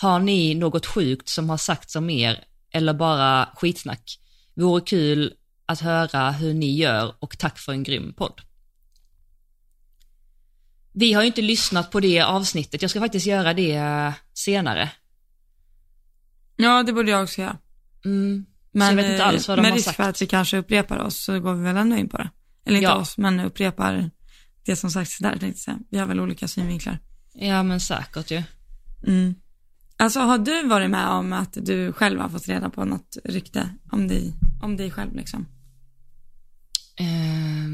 [0.00, 4.18] Har ni något sjukt som har sagts om er eller bara skitsnack?
[4.54, 5.34] Vore kul
[5.66, 8.40] att höra hur ni gör och tack för en grym podd.
[10.92, 14.90] Vi har ju inte lyssnat på det avsnittet, jag ska faktiskt göra det senare.
[16.56, 17.58] Ja, det borde jag också göra.
[18.04, 18.46] Mm.
[18.72, 19.96] Men jag vet inte alls vad de med har risk sagt.
[19.96, 22.30] för att vi kanske upprepar oss så går vi väl ändå in på det.
[22.66, 22.96] Eller inte Ja.
[22.96, 24.10] oss, men upprepar
[24.64, 25.78] det som sagts där tänkte jag säga.
[25.90, 26.98] Vi har väl olika synvinklar.
[27.32, 28.42] Ja men säkert ju.
[29.06, 29.34] Mm.
[29.96, 33.68] Alltså har du varit med om att du själv har fått reda på något rykte
[33.92, 35.46] om dig, om dig själv liksom?
[36.96, 37.70] Ehm...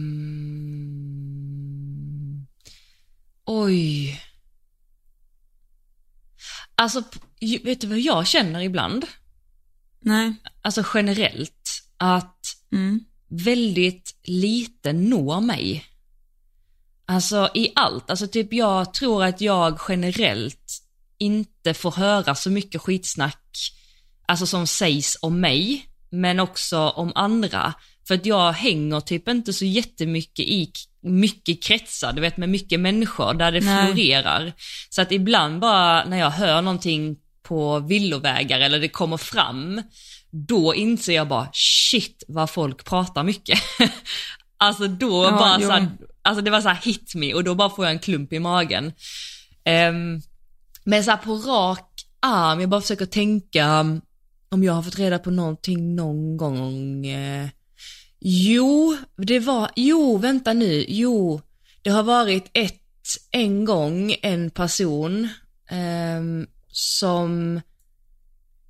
[3.45, 4.21] Oj.
[6.75, 7.03] Alltså,
[7.65, 9.05] vet du vad jag känner ibland?
[10.07, 10.35] Nej.
[10.63, 12.43] Alltså generellt, att
[12.73, 13.01] Mm.
[13.29, 15.85] väldigt lite når mig.
[17.07, 20.83] Alltså i allt, alltså typ jag tror att jag generellt
[21.19, 23.57] inte får höra så mycket skitsnack,
[24.27, 27.75] alltså som sägs om mig, men också om andra.
[28.07, 32.81] För att jag hänger typ inte så jättemycket i mycket kretsar, du vet med mycket
[32.81, 33.87] människor där det Nej.
[33.87, 34.53] florerar.
[34.91, 37.17] Så att ibland bara när jag hör någonting
[37.49, 39.83] på villovägar eller det kommer fram,
[40.31, 43.59] då inser jag bara shit vad folk pratar mycket.
[44.57, 45.67] alltså då Ja, bara jo.
[45.69, 45.89] så här,
[46.23, 48.39] alltså det var så här hit me och då bara får jag en klump i
[48.39, 48.93] magen.
[49.65, 50.21] Ehm,
[50.85, 53.81] men så här på rak arm, jag bara försöker tänka
[54.49, 57.07] om jag har fått reda på någonting någon gång.
[57.07, 57.49] Eh,
[58.21, 61.41] jo, det var, jo vänta nu, jo,
[61.83, 62.83] det har varit ett,
[63.31, 65.29] en gång en person
[65.71, 67.61] ehm, som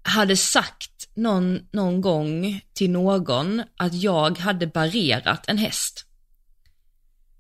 [0.03, 6.07] hade sagt någon, någon gång till någon att jag hade barrerat en häst.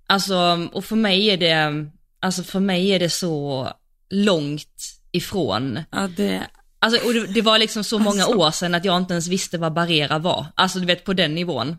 [0.07, 1.87] Alltså, och för mig är det,
[2.21, 3.69] alltså för mig är det så
[4.11, 5.81] långt ifrån.
[5.91, 6.47] Ja, det,
[6.79, 8.39] Alltså, och det, det var liksom så många Alltså.
[8.39, 10.47] år sedan att jag inte ens visste vad barrera var.
[10.55, 11.77] Alltså du vet på den nivån.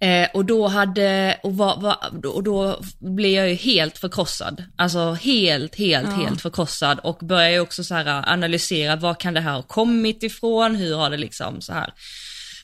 [0.00, 4.64] Eh, och då hade, och, var, var, och då blev jag ju helt förkrossad.
[4.76, 6.14] Alltså helt, helt, Ja.
[6.14, 9.62] helt förkrossad och började ju också så här äh, analysera, var kan det här ha
[9.62, 11.92] kommit ifrån, hur har det liksom så här.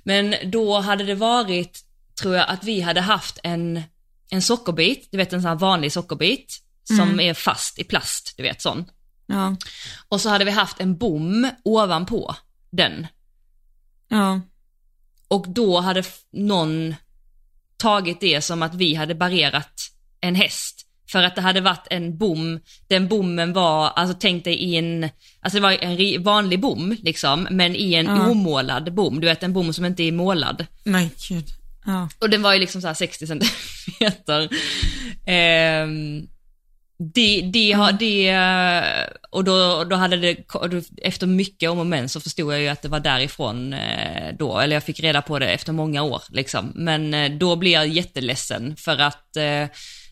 [0.03, 1.81] Men då hade det varit,
[2.20, 3.83] tror jag, att vi hade haft en,
[4.31, 6.61] en sockerbit, du vet en sån här vanlig sockerbit,
[6.97, 8.85] som är fast i plast, du vet sån.
[9.27, 9.57] ja,
[10.09, 12.35] Och så hade vi haft en bom ovanpå
[12.70, 13.07] den.
[14.09, 14.40] ja,
[15.29, 16.94] Och då hade någon
[17.85, 19.73] tagit det som att vi hade barrerat
[20.20, 20.81] en häst.
[21.12, 25.05] För att det hade varit en bom, den bommen var, alltså tänk dig i en,
[25.40, 28.29] alltså det var en vanlig bom liksom, men i en Ja.
[28.31, 30.66] omålad bom, du vet en bom som inte är målad.
[30.85, 31.44] nej gud.
[31.87, 34.49] Ja, Och den var ju liksom så här 60 centimeter.
[35.27, 36.27] Ehm,
[37.12, 38.37] det, det har, det,
[39.31, 40.37] och då, då hade det,
[41.03, 44.59] efter mycket om och men så förstod jag ju att det var därifrån eh, då,
[44.59, 46.73] eller jag fick reda på det efter många år liksom.
[46.75, 49.67] Men eh, då blev jag jätteledsen för att eh,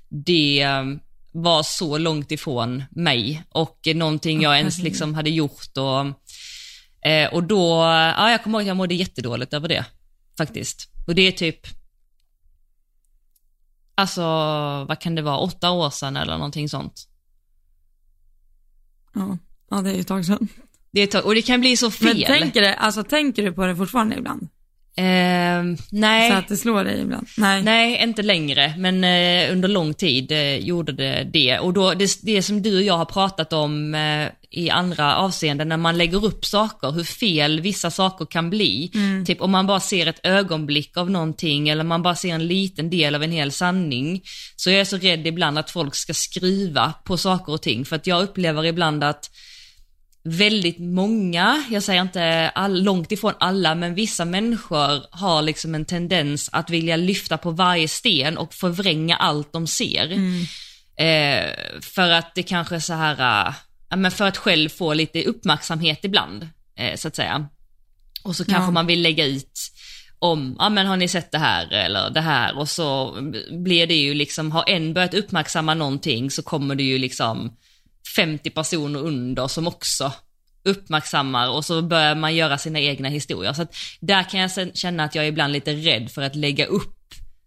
[0.09, 0.85] det eh,
[1.33, 6.07] var så långt ifrån mig och eh, någonting jag ens liksom hade gjort och,
[7.11, 7.69] eh, och då,
[8.17, 9.85] ja jag kommer ihåg att jag mådde jättedåligt över det
[10.39, 10.89] faktiskt.
[11.07, 11.67] Och det är typ,
[14.03, 14.23] alltså
[14.89, 17.09] vad kan det vara, åtta år sedan eller någonting sånt.
[19.15, 19.39] ja,
[19.71, 20.49] ja det är ju ett tag sedan.
[20.91, 22.23] Det är ett tag, och det kan bli så Men fel.
[22.23, 24.49] tänker, det, alltså, tänker du på det fortfarande ibland?
[24.97, 27.27] Ehm, nej, Så att det slår dig ibland?
[27.39, 27.63] Nej.
[27.63, 31.59] nej inte längre, men eh, under lång tid eh, gjorde det det.
[31.59, 35.69] Och då, det, det som du och jag har pratat om eh, i andra avseenden,
[35.69, 38.93] när man lägger upp saker, hur fel vissa saker kan bli.
[39.27, 42.91] Typ om man bara ser ett ögonblick av någonting eller man bara ser en liten
[42.91, 44.23] del av en hel sanning,
[44.57, 47.85] så är jag så rädd ibland att folk ska skruva på saker och ting.
[47.85, 49.31] För att jag upplever ibland att
[50.25, 55.85] väldigt många, jag säger inte all, långt ifrån alla, men vissa människor har liksom en
[55.85, 60.13] tendens att vilja lyfta på varje sten och förvränga allt de ser.
[60.97, 61.45] Eh,
[61.81, 63.55] för att det kanske är så här, ja,
[63.97, 67.49] men för att själv få lite uppmärksamhet ibland, eh, så att säga.
[68.23, 68.71] Och så kanske Ja.
[68.71, 69.61] man vill lägga ut
[70.19, 73.17] om, ja men har ni sett det här eller det här och så
[73.51, 77.57] blir det ju liksom, har en börjat uppmärksamma någonting så kommer det ju liksom
[78.17, 80.13] 50 personer under som också
[80.65, 83.53] uppmärksammar och så börjar man göra sina egna historier.
[83.53, 86.67] Så att där kan jag känna att jag är ibland lite rädd för att lägga
[86.67, 86.99] upp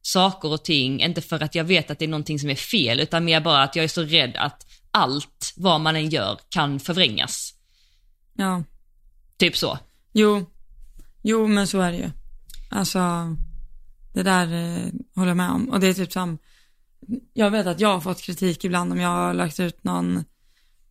[0.01, 2.99] saker och ting, inte för att jag vet att det är någonting som är fel,
[2.99, 6.79] utan mer bara att jag är så rädd att allt, vad man än gör, kan
[6.79, 7.53] förvrängas.
[8.33, 8.63] Ja.
[9.37, 9.79] Typ så.
[10.13, 10.45] Jo,
[11.23, 12.09] jo men så är det ju.
[12.69, 12.99] Alltså,
[14.13, 15.69] det där eh, håller jag med om.
[15.69, 16.37] Och det är typ som,
[17.33, 20.23] jag vet att jag har fått kritik ibland om jag har lagt ut någon,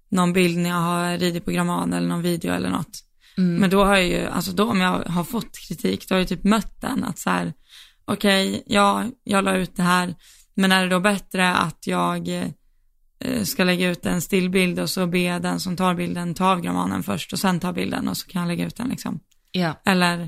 [0.08, 3.04] någon bild när jag har ridit på Gramman eller någon video eller något.
[3.36, 6.28] Men då har jag ju, alltså då om jag har fått kritik, då har jag
[6.28, 7.52] typ mött den att så här,
[8.04, 10.14] okej, ja, jag la ut det här,
[10.54, 12.48] men är det då bättre att jag eh,
[13.44, 17.02] ska lägga ut en stillbild och så be den som tar bilden ta av grammanen
[17.02, 19.20] först och sen ta bilden och så kan jag lägga ut den liksom.
[19.52, 19.80] Ja.
[19.84, 20.20] Eller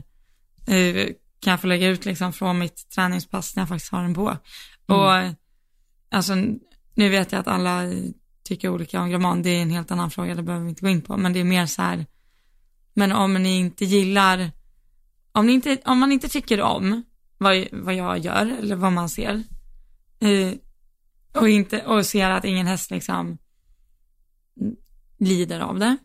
[0.67, 1.07] eh,
[1.41, 4.37] kan jag få lägga ut liksom från mitt träningspass när jag faktiskt har den på.
[4.87, 5.13] Och
[6.11, 6.35] alltså
[6.95, 7.83] nu vet jag att alla
[8.45, 10.89] tycker olika om gramman, det är en helt annan fråga, det behöver vi inte gå
[10.89, 12.07] in på, men det är mer så här,
[12.95, 14.51] men om ni inte gillar,
[15.33, 17.03] om, ni inte, om man inte tycker om
[17.39, 19.43] vad, vad jag gör eller vad man ser,
[20.21, 20.53] eh,
[21.37, 23.39] och, inte, och ser att ingen häst liksom
[25.19, 25.97] lider av det,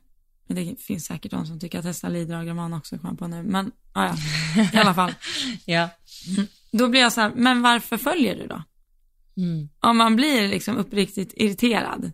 [0.47, 3.27] men det finns säkert de som tycker att hästar lider av gramman också, jag på
[3.27, 4.15] nu, men ja,
[4.55, 5.13] ja, i alla fall.
[5.65, 5.89] Ja.
[6.71, 8.63] Då blir jag så här, men varför följer du då?
[9.37, 9.69] Mm.
[9.79, 12.11] Om man blir liksom uppriktigt irriterad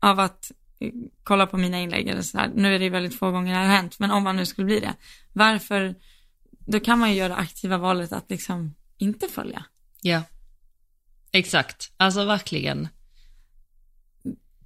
[0.00, 0.90] av att eh,
[1.22, 2.50] kolla på mina inlägg eller sådär.
[2.54, 4.64] Nu är det ju väldigt få gånger det har hänt, men om man nu skulle
[4.64, 4.94] bli det.
[5.32, 5.94] Varför,
[6.50, 9.64] då kan man ju göra aktiva valet att liksom inte följa.
[10.00, 10.22] Ja.
[11.32, 11.92] Exakt.
[11.96, 12.88] Alltså verkligen.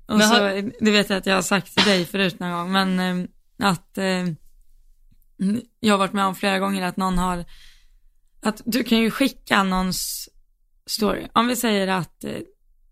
[0.08, 2.50] Och Men så, har- det vet jag att jag har sagt till dig förut någon
[2.52, 3.26] gång, men eh,
[3.70, 4.24] att eh,
[5.80, 7.44] jag har varit med om flera gånger att någon har,
[8.42, 10.28] att du kan ju skicka någons
[10.86, 11.26] story.
[11.32, 12.38] Om vi säger att eh,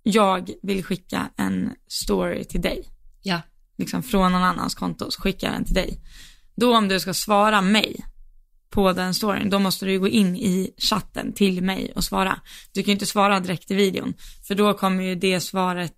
[0.02, 2.88] jag vill skicka en story till dig,
[3.22, 3.40] Ja.
[3.78, 6.00] liksom från någon annans konto, så skickar jag den till dig.
[6.56, 8.04] Då om du ska svara mig
[8.70, 12.40] på den storyn, då måste du ju gå in i chatten till mig och svara.
[12.72, 14.14] Du kan ju inte svara direkt i videon,
[14.46, 15.94] för då kommer ju det svaret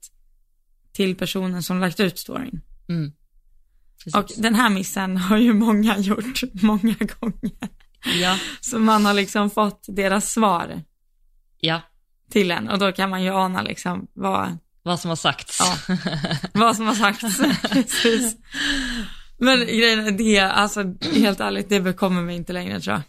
[0.92, 2.60] till personen som lagt ut storyn.
[2.88, 3.12] Mm.
[4.14, 7.68] Och den här missen har ju många gjort många gånger.
[8.20, 8.38] Ja.
[8.60, 10.82] Så man har liksom fått deras svar
[11.60, 11.80] Ja.
[12.30, 15.58] till en och då kan man ju ana liksom vad, Vad som har sagts.
[15.60, 15.96] Ja.
[16.54, 17.38] vad som har sagts.
[17.72, 18.36] Precis.
[19.38, 23.02] Men grejen är det, alltså helt ärligt, det bekommer mig inte längre tror jag.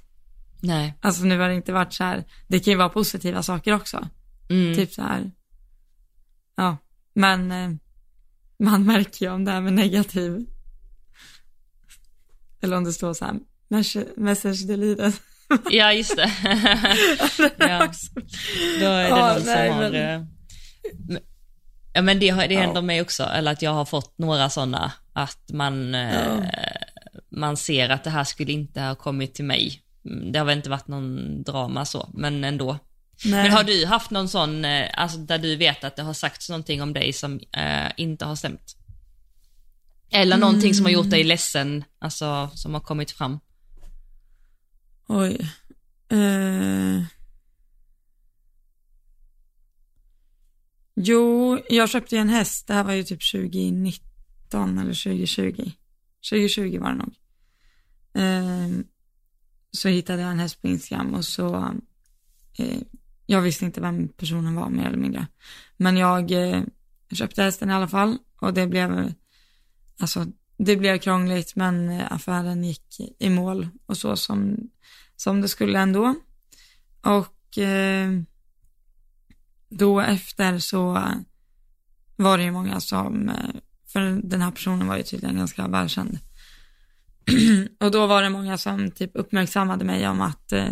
[0.62, 0.94] Nej.
[1.02, 4.10] Alltså nu har det inte varit så här, det kan ju vara positiva saker också.
[4.50, 4.76] Mm.
[4.76, 5.32] Typ så här,
[6.56, 6.78] ja,
[7.14, 7.70] men eh,
[8.60, 10.46] man märker ju om det här med negativ.
[12.62, 13.36] Eller om det står så här,
[14.20, 15.14] message, deleted.
[15.70, 16.32] Ja, just det.
[17.58, 17.92] ja.
[18.80, 19.80] Då är det Ja, någon som nej, har...
[19.82, 20.26] men- eh,
[21.08, 21.22] men-
[21.98, 22.60] Ja men det, det Ja.
[22.62, 26.44] händer mig också, eller att jag har fått några sådana, att man, eh,
[27.30, 29.82] man ser att det här skulle inte ha kommit till mig.
[30.06, 32.78] Mm, Det har väl inte varit någon drama så, men ändå.
[33.26, 33.44] Nej.
[33.44, 36.50] Men har du haft någon sån, eh, alltså där du vet att det har sagts
[36.50, 38.76] någonting om dig som eh, inte har stämt?
[40.12, 43.40] Eller någonting som har gjort dig ledsen, alltså som har kommit fram?
[45.08, 45.38] Oj.
[46.10, 47.04] Eh.
[51.00, 51.37] Jo,
[51.70, 55.72] jag köpte ju en häst, det här var ju typ 2019 eller 2020.
[56.30, 57.16] 2020 var det nog.
[58.14, 58.84] Eh,
[59.72, 61.74] så hittade jag en häst på Instagram och så,
[62.58, 62.80] eh,
[63.26, 65.28] jag visste inte vem personen var mer eller mindre.
[65.78, 66.64] Men jag eh,
[67.12, 69.14] köpte hästen i alla fall och det blev,
[70.00, 70.26] alltså
[70.58, 74.70] det blev krångligt men eh, affären gick i mål och så som
[75.18, 76.16] som det skulle ändå.
[77.02, 78.22] Och eh,
[79.70, 81.04] då efter så
[82.18, 83.50] var det ju många som, eh,
[83.88, 86.20] för den här personen var ju tydligen ganska välkänd.
[87.80, 90.70] och då var det många som typ uppmärksammade mig om att eh,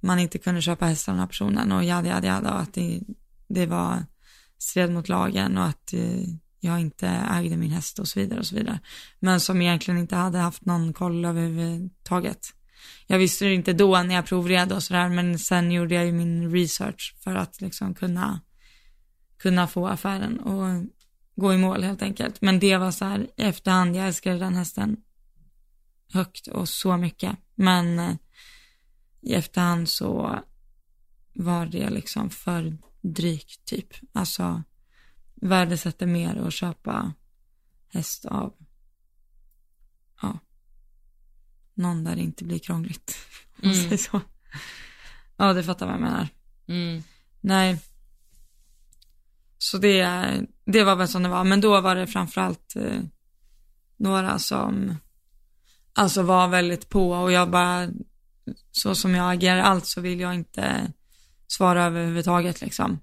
[0.00, 2.74] man inte kunde köpa hästar av den här personen och jada jada jada och att
[2.74, 3.00] det,
[3.48, 4.04] det var
[4.58, 6.24] stred mot lagen och att eh,
[6.60, 8.80] jag inte ägde min häst och så vidare och så vidare.
[9.18, 12.48] Men som egentligen inte hade haft någon koll överhuvudtaget.
[13.06, 16.12] Jag visste det inte då när jag provred och sådär, men sen gjorde jag ju
[16.12, 18.40] min research för att liksom kunna,
[19.42, 20.84] kunna få affären och
[21.34, 22.40] gå i mål helt enkelt.
[22.40, 24.96] Men det var så här i efterhand, jag älskade den hästen
[26.12, 27.36] högt och så mycket.
[27.54, 28.16] Men eh,
[29.20, 30.40] i efterhand så
[31.34, 33.88] var det liksom för drygt typ.
[34.12, 34.62] Alltså
[35.34, 37.12] värdesätter mer att köpa
[37.88, 38.54] häst av
[40.22, 40.38] ja,
[41.74, 43.16] någon där det inte blir krångligt.
[43.64, 43.74] Mm.
[43.74, 44.20] säger så.
[45.36, 46.28] Ja, det fattar vad jag menar.
[46.66, 47.02] Mm.
[47.40, 47.78] Nej.
[49.62, 50.06] Så det,
[50.64, 53.00] det var väl som det var, men då var det framförallt eh,
[53.96, 54.96] några som
[55.92, 57.88] alltså var väldigt på och jag bara,
[58.70, 60.92] så som jag agerar allt så vill jag inte
[61.46, 62.98] svara överhuvudtaget liksom.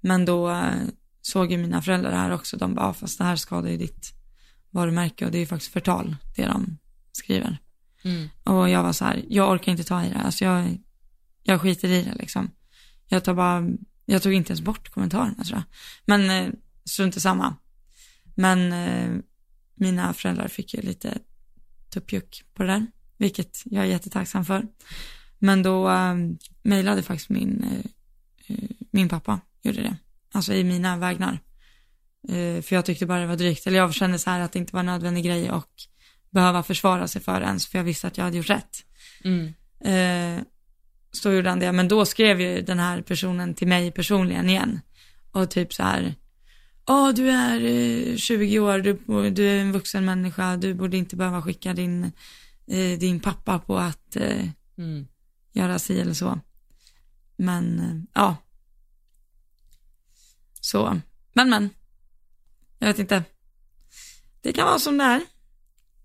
[0.00, 0.72] Men då eh,
[1.20, 3.76] såg ju mina föräldrar det här också, de bara, "Ja, fast det här skadar ju
[3.76, 4.12] ditt
[4.70, 6.78] varumärke och det är ju faktiskt förtal, det de
[7.12, 7.58] skriver.
[8.04, 8.28] Mm.
[8.44, 10.78] Och jag var så här, jag orkar inte ta i det, alltså jag,
[11.42, 12.50] jag skiter i det liksom.
[13.08, 13.68] Jag tar bara,
[14.10, 15.62] jag tog inte ens bort kommentarerna tror jag.
[16.04, 16.52] Men eh,
[16.84, 17.56] strunt i samma.
[18.34, 19.20] Men eh,
[19.74, 21.18] mina föräldrar fick ju lite
[21.90, 24.66] tuppjuck på det där, vilket jag är jättetacksam för.
[25.38, 26.14] Men då eh,
[26.62, 27.64] mejlade faktiskt min,
[28.46, 28.56] eh,
[28.90, 29.96] min pappa, gjorde det.
[30.32, 31.38] Alltså i mina vägnar.
[32.62, 34.72] För jag tyckte bara det var drygt, eller jag kände så här att det inte
[34.72, 35.70] var en nödvändig grej och
[36.30, 38.84] behöva försvara sig för ens, för jag visste att jag hade gjort rätt.
[39.24, 39.52] Mm.
[41.12, 44.50] Eh, så gjorde han det, men då skrev ju den här personen till mig personligen
[44.50, 44.80] igen.
[45.32, 46.14] Och typ så här,
[46.86, 48.92] ja du är eh, 20 år, du,
[49.30, 52.04] du är en vuxen människa, du borde inte behöva skicka din,
[52.66, 54.46] eh, din pappa på att eh,
[54.78, 55.06] Mm.
[55.52, 56.40] göra si eller så.
[57.36, 58.36] Men, eh, ja.
[60.60, 61.00] Så,
[61.32, 61.70] men men.
[62.78, 63.24] Jag vet inte.
[64.42, 65.20] Det kan vara som det är.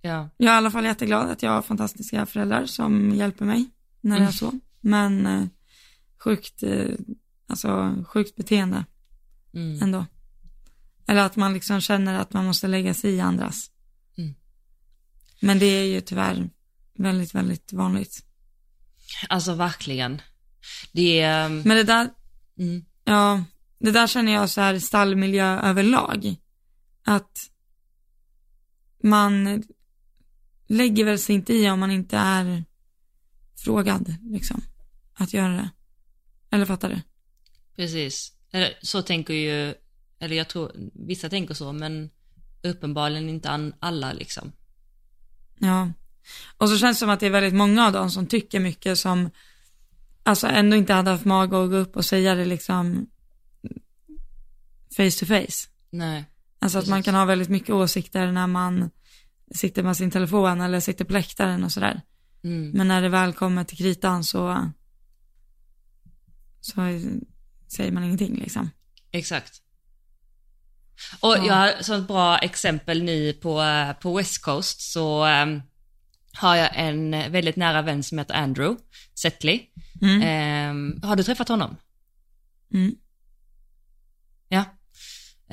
[0.01, 0.29] Ja.
[0.37, 3.69] Jag är i alla fall jätteglad att jag har fantastiska föräldrar som hjälper mig
[4.01, 4.59] när det är så.
[4.85, 5.45] Men eh,
[6.23, 6.95] sjukt, eh,
[7.47, 8.85] alltså sjukt beteende
[9.55, 9.83] Mm.
[9.83, 10.05] ändå.
[11.07, 13.71] Eller att man liksom känner att man måste lägga sig i andras.
[14.17, 14.33] Mm.
[15.41, 16.49] Men det är ju tyvärr
[16.97, 18.25] väldigt, väldigt vanligt.
[19.29, 20.21] Alltså verkligen.
[20.91, 21.49] Det är...
[21.49, 22.09] Men det där,
[22.59, 22.85] Mm.
[23.03, 23.43] ja,
[23.79, 26.35] det där känner jag så här stallmiljö överlag.
[27.05, 27.37] Att
[29.03, 29.63] man
[30.67, 32.65] lägger väl sig inte i om man inte är
[33.55, 34.61] frågad, liksom,
[35.13, 35.69] att göra det.
[36.49, 37.01] Eller fattar du?
[37.75, 38.33] Precis.
[38.51, 39.73] Eller, så tänker ju,
[40.19, 42.09] eller jag tror, vissa tänker så, men
[42.63, 44.51] uppenbarligen inte alla liksom.
[45.57, 45.91] Ja.
[46.57, 48.99] Och så känns det som att det är väldigt många av dem som tycker mycket
[48.99, 49.29] som,
[50.23, 53.07] alltså ändå inte hade haft mag att gå upp och säga det liksom
[54.97, 55.69] face to face.
[55.89, 56.25] Nej.
[56.59, 57.05] Alltså att man Precis.
[57.05, 58.89] kan ha väldigt mycket åsikter när man
[59.55, 62.01] sitter med sin telefon eller sitter på läktaren och sådär.
[62.43, 62.71] Mm.
[62.71, 64.71] Men när det väl kommer till kritan så,
[66.65, 66.99] så
[67.67, 68.69] säger man ingenting liksom.
[69.11, 69.53] Exakt.
[71.19, 71.45] Och Ja.
[71.45, 75.61] jag har som ett bra exempel nu på, eh, på West Coast så ehm,
[76.33, 78.83] har jag en väldigt nära vän som heter Andrew
[79.15, 79.61] Setley.
[80.01, 80.21] Mm.
[80.21, 81.77] Ehm, har du träffat honom?
[82.73, 82.95] Mm.
[84.49, 84.65] Ja.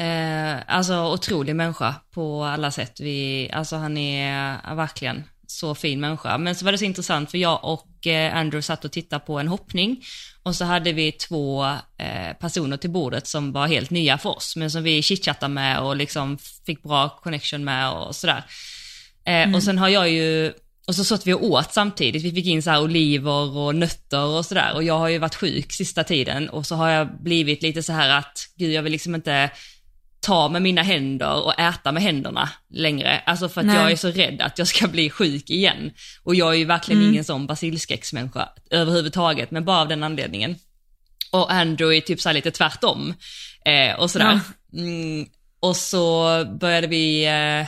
[0.02, 3.00] Eh, alltså otrolig människa på alla sätt.
[3.00, 6.38] Vi, alltså han är verkligen så fin människa.
[6.38, 9.38] Men så var det så intressant för jag och eh, Andrew satt och tittade på
[9.38, 10.02] en hoppning.
[10.42, 11.64] Och så hade vi två
[11.98, 15.80] eh, personer till bordet som var helt nya för oss, men som vi chitchattade med
[15.80, 18.44] och liksom fick bra connection med och sådär.
[19.24, 20.52] Eh, Och sen har jag ju,
[20.86, 24.24] och så satt vi och åt samtidigt, vi fick in så här oliver och nötter
[24.24, 24.74] och sådär.
[24.74, 26.48] Och jag har ju varit sjuk sista tiden.
[26.48, 29.50] Och så har jag blivit lite så här att, gud jag vill liksom inte
[30.20, 33.22] ta med mina händer och äta med händerna längre.
[33.26, 33.76] Alltså för att Nej.
[33.76, 35.92] jag är så rädd att jag ska bli sjuk igen.
[36.22, 37.12] Och jag är ju verkligen Mm.
[37.12, 40.56] ingen sån basilskräcksmänniska överhuvudtaget, men bara av den anledningen.
[41.32, 43.14] Och Andrew är typ så här lite tvärtom.
[43.64, 44.40] Eh, och sådär.
[44.72, 45.26] Mm,
[45.60, 47.66] och så började vi eh,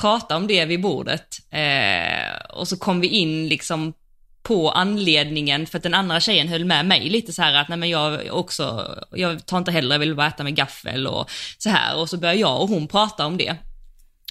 [0.00, 1.38] prata om det vid bordet.
[1.50, 3.92] Eh, och så kom vi in liksom
[4.42, 7.78] på anledningen för att den andra tjejen höll med mig lite så här att nej
[7.78, 11.70] men jag också, jag tar inte heller, jag vill bara äta med gaffel och så
[11.70, 13.56] här och så började jag och hon prata om det.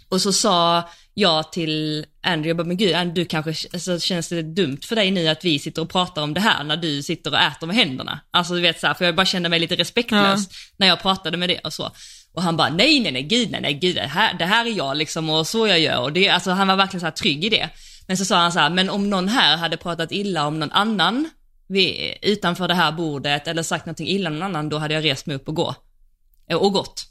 [0.10, 4.30] Och så sa jag till Andrew, jag bara, men gud Andrew, du kanske, alltså, känns
[4.30, 7.04] det dumt för dig nu att vi sitter och pratar om det här när du
[7.04, 8.20] sitter och äter med händerna?
[8.32, 10.48] Alltså du vet så här, för jag bara kände mig lite respektlös
[10.78, 11.92] när jag pratade med det och så.
[12.34, 14.70] Och han bara, nej nej nej gud nej nej gud det här, det här är
[14.70, 17.46] jag liksom och så jag gör och det, alltså han var verkligen så här trygg
[17.46, 17.70] i det.
[18.08, 20.72] Men så sa han så här, men om någon här hade pratat illa om någon
[20.72, 21.30] annan
[21.68, 25.06] vid, utanför det här bordet eller sagt någonting illa om någon annan, då hade jag
[25.06, 25.76] rest mig upp och gå.
[26.50, 27.08] Eh, Och gått.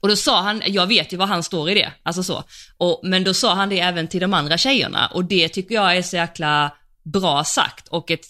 [0.00, 2.44] Och då sa han, jag vet ju var han står i det, alltså så.
[2.76, 5.96] Och, men då sa han det även till de andra tjejerna och det tycker jag
[5.96, 6.72] är så jäkla
[7.02, 8.26] bra sagt och ett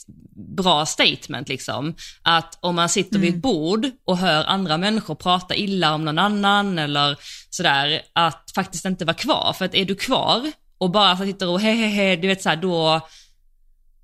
[0.57, 1.95] bra statement liksom.
[2.23, 6.19] Att om man sitter vid ett bord och hör andra människor prata illa om någon
[6.19, 7.17] annan eller
[7.51, 9.55] sådär, att faktiskt inte vara kvar.
[9.59, 13.01] För att är du kvar och bara sitter och hehehe, du vet såhär, då,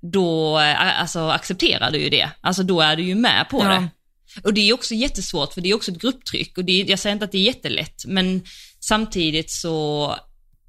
[0.01, 2.29] då eh, alltså, accepterar du ju det.
[2.41, 3.69] Alltså då är du ju med på Ja.
[3.69, 3.89] det.
[4.43, 6.99] Och det är också jättesvårt för det är också ett grupptryck och det är, jag
[6.99, 8.41] säger inte att det är jättelätt men
[8.79, 10.15] samtidigt så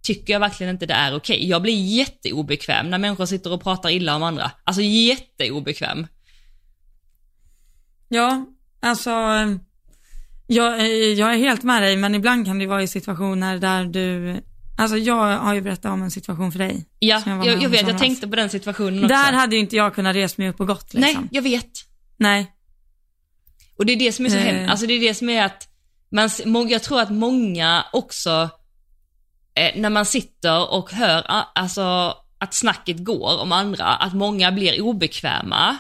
[0.03, 1.49] tycker jag verkligen inte det är okej.
[1.49, 4.51] Jag blir jätteobekväm när människor sitter och pratar illa om andra.
[4.65, 6.07] Alltså jätteobekväm.
[8.09, 8.47] Ja,
[8.81, 9.11] alltså,
[10.47, 14.41] jag, jag är helt med dig, men ibland kan det vara i situationer där du,
[14.79, 16.85] alltså jag har ju berättat om en situation för dig.
[16.99, 19.09] Ja, jag, jag, i vet, jag tänkte på den situationen också.
[19.09, 21.29] Där hade ju inte jag kunnat resa mig upp och gått Nej, liksom.
[21.33, 21.71] jag vet.
[22.17, 22.53] Nej.
[23.79, 24.43] Och det är det som är så Eh.
[24.43, 24.71] hemskt.
[24.71, 25.69] Alltså det är det som är att,
[26.11, 28.51] man, jag tror att många också,
[29.55, 31.23] eh, när man sitter och hör
[31.55, 35.77] alltså, att snacket går om andra, att många blir obekväma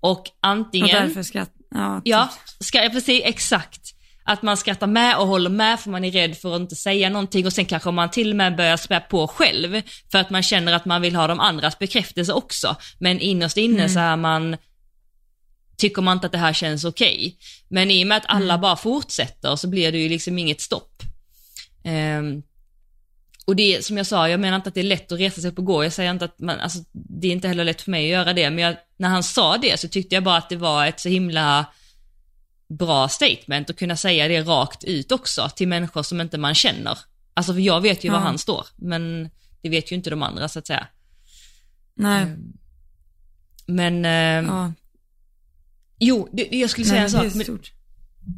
[0.00, 0.88] och Och antingen...
[1.08, 2.28] därför skratt, ja, Ja,
[2.58, 2.64] typ.
[2.66, 3.79] ska, precis, exakt.
[4.30, 7.10] Att man skrattar med och håller med för man är rädd för att inte säga
[7.10, 10.42] någonting och sen kanske man till och med börjar spä på själv för att man
[10.42, 12.76] känner att man vill ha de andras bekräftelse också.
[12.98, 14.56] Men innerst inne så är man,
[15.76, 17.36] tycker man inte att det här känns okej.
[17.68, 21.02] Men i och med att alla bara fortsätter så blir det ju liksom inget stopp.
[21.84, 22.42] Ehm,
[23.46, 25.50] och det som jag sa, jag menar inte att det är lätt att resa sig
[25.50, 27.90] upp och gå, jag säger inte att man, alltså det är inte heller lätt för
[27.90, 30.48] mig att göra det, men jag, när han sa det så tyckte jag bara att
[30.48, 31.66] det var ett så himla
[32.78, 36.98] bra statement att kunna säga det rakt ut också till människor som inte man känner.
[37.34, 38.22] Alltså för jag vet ju var Ja.
[38.22, 39.30] han står, men
[39.62, 40.86] det vet ju inte de andra så att säga.
[41.94, 42.26] Nej,
[43.66, 44.72] Men, eh, ja,
[45.98, 47.32] jo, det, jag skulle säga nej, en det sak.
[47.32, 47.72] är men- stort.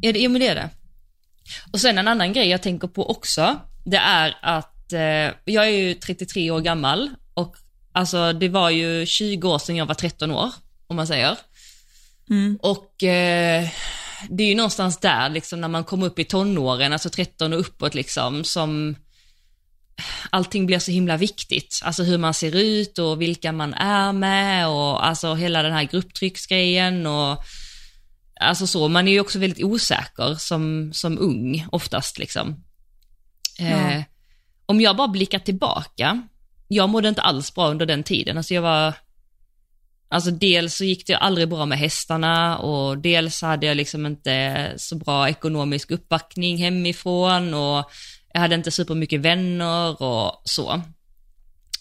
[0.01, 0.69] Ja, det, ja men det är det.
[1.71, 4.99] Och sen en annan grej jag tänker på också, det är att eh,
[5.45, 7.55] jag är ju 33 år gammal och
[7.91, 10.51] alltså det var ju 20 år sedan jag var 13 år,
[10.87, 11.37] om man säger.
[12.29, 12.59] Mm.
[12.61, 13.69] Och eh,
[14.29, 17.59] det är ju någonstans där liksom när man kommer upp i tonåren, alltså 13 och
[17.59, 18.95] uppåt liksom, som
[20.29, 21.81] allting blir så himla viktigt.
[21.83, 25.83] Alltså hur man ser ut och vilka man är med och alltså hela den här
[25.83, 27.43] grupptrycksgrejen och
[28.39, 28.87] alltså så.
[28.87, 32.63] Man är ju också väldigt osäker som, som ung oftast liksom.
[33.59, 34.03] Eh, Ja.
[34.65, 36.27] Om jag bara blickar tillbaka,
[36.67, 38.37] jag mådde inte alls bra under den tiden.
[38.37, 38.93] Alltså jag var,
[40.13, 44.73] alltså dels så gick det aldrig bra med hästarna och dels hade jag liksom inte
[44.77, 47.91] så bra ekonomisk uppbackning hemifrån och
[48.33, 50.81] jag hade inte supermycket vänner och så.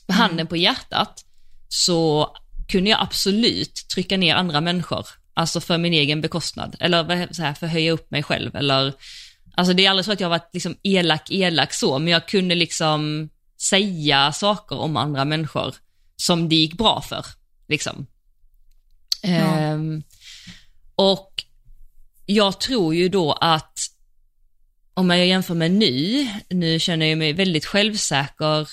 [0.07, 1.24] Med handen på hjärtat
[1.68, 2.28] så
[2.68, 7.66] kunde jag absolut trycka ner andra människor, alltså för min egen bekostnad, eller så här,
[7.66, 8.95] höja upp mig själv, eller
[9.55, 12.28] Alltså det är aldrig så att jag har varit liksom elak, elak så, men jag
[12.28, 13.30] kunde liksom
[13.61, 15.74] säga saker om andra människor
[16.16, 17.26] som det gick bra för,
[17.68, 18.07] liksom.
[19.23, 20.03] Ehm,
[20.95, 21.45] och
[22.27, 23.79] jag tror ju då att
[24.95, 28.68] om jag jämför med nu, nu känner jag mig väldigt självsäker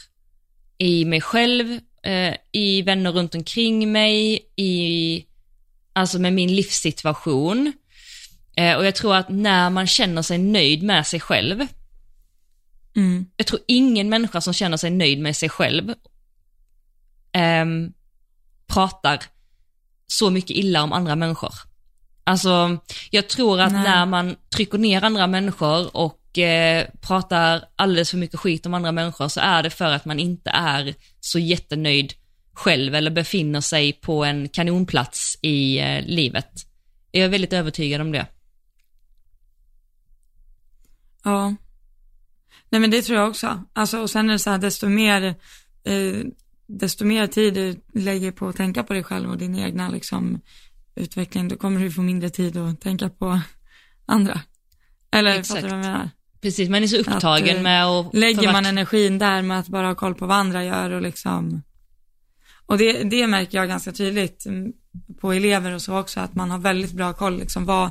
[0.77, 5.25] i mig själv, eh, i vänner runt omkring mig, i,
[5.93, 7.73] alltså med min livssituation.
[8.55, 11.67] Eh, och jag tror att när man känner sig nöjd med sig själv,
[12.95, 13.25] Mm.
[13.37, 15.93] jag tror ingen människa som känner sig nöjd med sig själv
[17.31, 17.93] ehm,
[18.67, 19.23] pratar
[20.11, 21.53] så mycket illa om andra människor.
[22.23, 22.77] Alltså,
[23.11, 23.83] jag tror att Nej.
[23.83, 28.91] när man trycker ner andra människor och eh, pratar alldeles för mycket skit om andra
[28.91, 32.13] människor så är det för att man inte är så jättenöjd
[32.53, 36.51] själv eller befinner sig på en kanonplats i eh, livet.
[37.11, 38.27] Jag är väldigt övertygad om det.
[41.23, 41.55] Ja.
[42.69, 43.63] Nej men det tror jag också.
[43.73, 45.23] Alltså och sen är det så här, desto mer,
[45.83, 46.23] eh,
[46.69, 50.41] desto mer tid du lägger på att tänka på dig själv och din egna liksom
[50.95, 53.39] utveckling, då kommer du få mindre tid att tänka på
[54.05, 54.41] andra.
[55.11, 55.47] Eller Exakt.
[55.47, 56.09] fattar du vad jag menar?
[56.41, 59.87] Precis, man är så upptagen eh, med att Lägger man energin där med att bara
[59.87, 61.61] ha koll på vad andra gör och liksom
[62.65, 64.73] och det, det märker jag ganska tydligt mm,
[65.21, 67.89] på elever och så också att man har väldigt bra koll liksom vad,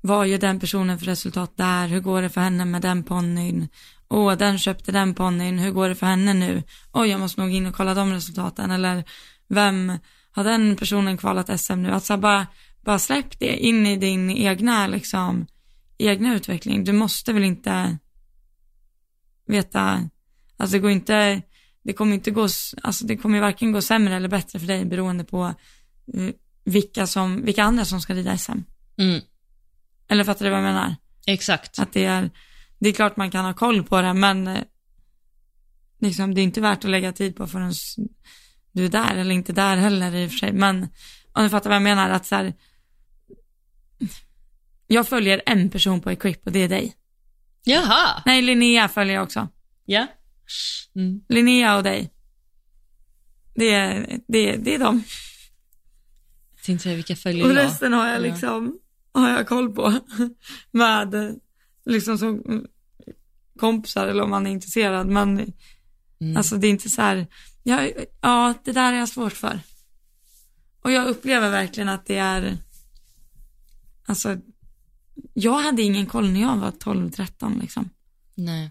[0.00, 3.68] vad gör den personen för resultat där, hur går det för henne med den ponnyn,
[4.14, 6.62] åh den köpte den ponnyn, hur går det för henne nu,
[6.92, 8.70] oj jag måste nog in och kolla de resultaten.
[8.70, 9.04] Eller
[9.48, 9.98] vem
[10.30, 12.46] har den personen kvalat SM nu, alltså bara,
[12.84, 15.46] bara släpp det in i din egna liksom
[15.98, 17.98] egna utveckling, du måste väl inte
[19.46, 20.08] veta,
[20.56, 21.42] alltså det går inte,
[21.82, 22.42] det kommer inte gå,
[22.82, 25.44] alltså det kommer varken gå sämre eller bättre för dig beroende på
[26.14, 26.30] eh,
[26.64, 28.52] vilka som, vilka andra som ska rida SM.
[28.98, 29.20] Mm,
[30.08, 30.96] Eller fattar du vad jag menar?
[31.26, 31.78] exakt.
[31.78, 32.30] Att det är,
[32.84, 34.62] det är klart man kan ha koll på det men eh,
[36.00, 37.72] liksom det är inte värt att lägga tid på förrän
[38.72, 40.52] du är där eller inte där heller i och för sig.
[40.52, 40.88] Men
[41.32, 42.54] om du fattar vad jag menar att så här,
[44.86, 46.94] jag följer en person på Equip och det är dig.
[47.64, 49.48] Jaha, Nej, Linnea följer jag också.
[49.84, 50.06] ja.
[50.96, 51.20] Mm.
[51.28, 52.10] Linnea och dig.
[53.54, 55.02] Det är, det är, det är dem.
[56.64, 57.56] Tänkte säga vilka följer Och jag?
[57.56, 58.18] resten har jag Ja.
[58.18, 58.78] liksom,
[59.14, 59.92] har jag koll på.
[60.70, 61.38] Med,
[61.84, 62.42] liksom som
[63.58, 65.06] kompisar eller om man är intresserad.
[65.06, 65.52] Men
[66.20, 66.36] Mm.
[66.36, 67.26] alltså det är inte så här,
[67.62, 67.88] ja,
[68.20, 69.60] ja det där är jag svårt för.
[70.82, 72.58] Och jag upplever verkligen att det är,
[74.06, 74.38] alltså,
[75.34, 77.90] jag hade ingen koll när jag var 12-13 liksom.
[78.34, 78.70] Nej.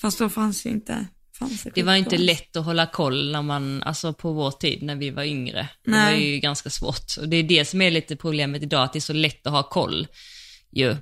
[0.00, 1.06] Fast då fanns ju inte,
[1.38, 4.82] fanns fanns det var inte lätt att hålla koll när man, alltså på vår tid
[4.82, 5.68] när vi var yngre.
[5.84, 6.14] Det Nej.
[6.14, 7.16] var ju ganska svårt.
[7.20, 9.52] Och det är det som är lite problemet idag, att det är så lätt att
[9.52, 10.06] ha koll
[10.70, 10.96] ju,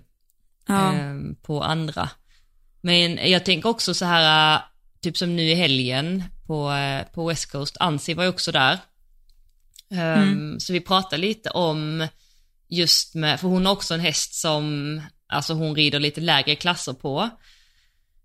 [0.66, 0.92] Ja.
[0.92, 2.10] ehm, på andra.
[2.80, 4.60] Men jag tänker också så här,
[5.00, 8.78] typ som nu i helgen på, äh, på West Coast, Ansi var ju också där.
[9.90, 12.06] Ehm, Så vi pratade lite om
[12.68, 16.92] just med, för hon har också en häst som, alltså hon rider lite lägre klasser
[16.92, 17.28] på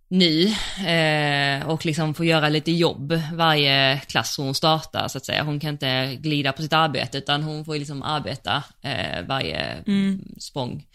[0.10, 0.44] nu
[0.88, 5.44] eh, och liksom får göra lite jobb varje klass hon startar så att säga.
[5.44, 10.26] Hon kan inte glida på sitt arbete utan hon får liksom arbeta eh, varje Mm.
[10.40, 10.86] språng.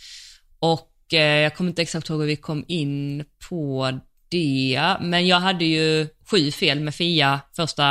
[0.59, 3.92] Och eh, jag kommer inte exakt ihåg hur vi kom in på
[4.28, 7.84] det, men jag hade ju sju fel med Fia första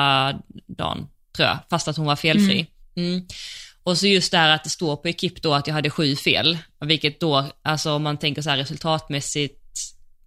[0.68, 2.68] dagen, tror jag, fast att hon var felfri.
[2.96, 3.26] Mm.
[3.84, 6.16] Och så just det här att det står på Ekip då att jag hade sju
[6.16, 9.58] fel, vilket då, alltså om man tänker så här resultatmässigt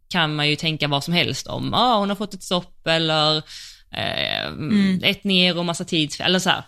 [0.08, 3.36] kan man ju tänka vad som helst om, ah, hon har fått ett stopp eller
[3.90, 4.48] eh,
[5.02, 6.64] ett ner och massa tidsfel, eller så här.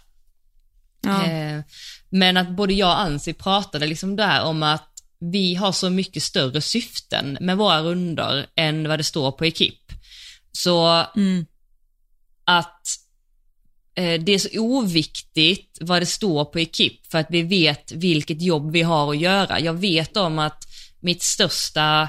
[1.01, 1.27] Ja.
[1.27, 1.61] Eh,
[2.09, 6.23] men att både jag och Ansi pratade liksom där om att vi har så mycket
[6.23, 9.93] större syften med våra runder än vad det står på Ekip.
[10.53, 11.47] Så Mm.
[12.45, 12.87] att
[13.95, 18.43] eh, det är så oviktigt vad det står på Ekip för att vi vet vilket
[18.43, 19.61] jobb vi har att göra.
[19.61, 20.65] Jag vet om att
[21.01, 22.09] mitt största,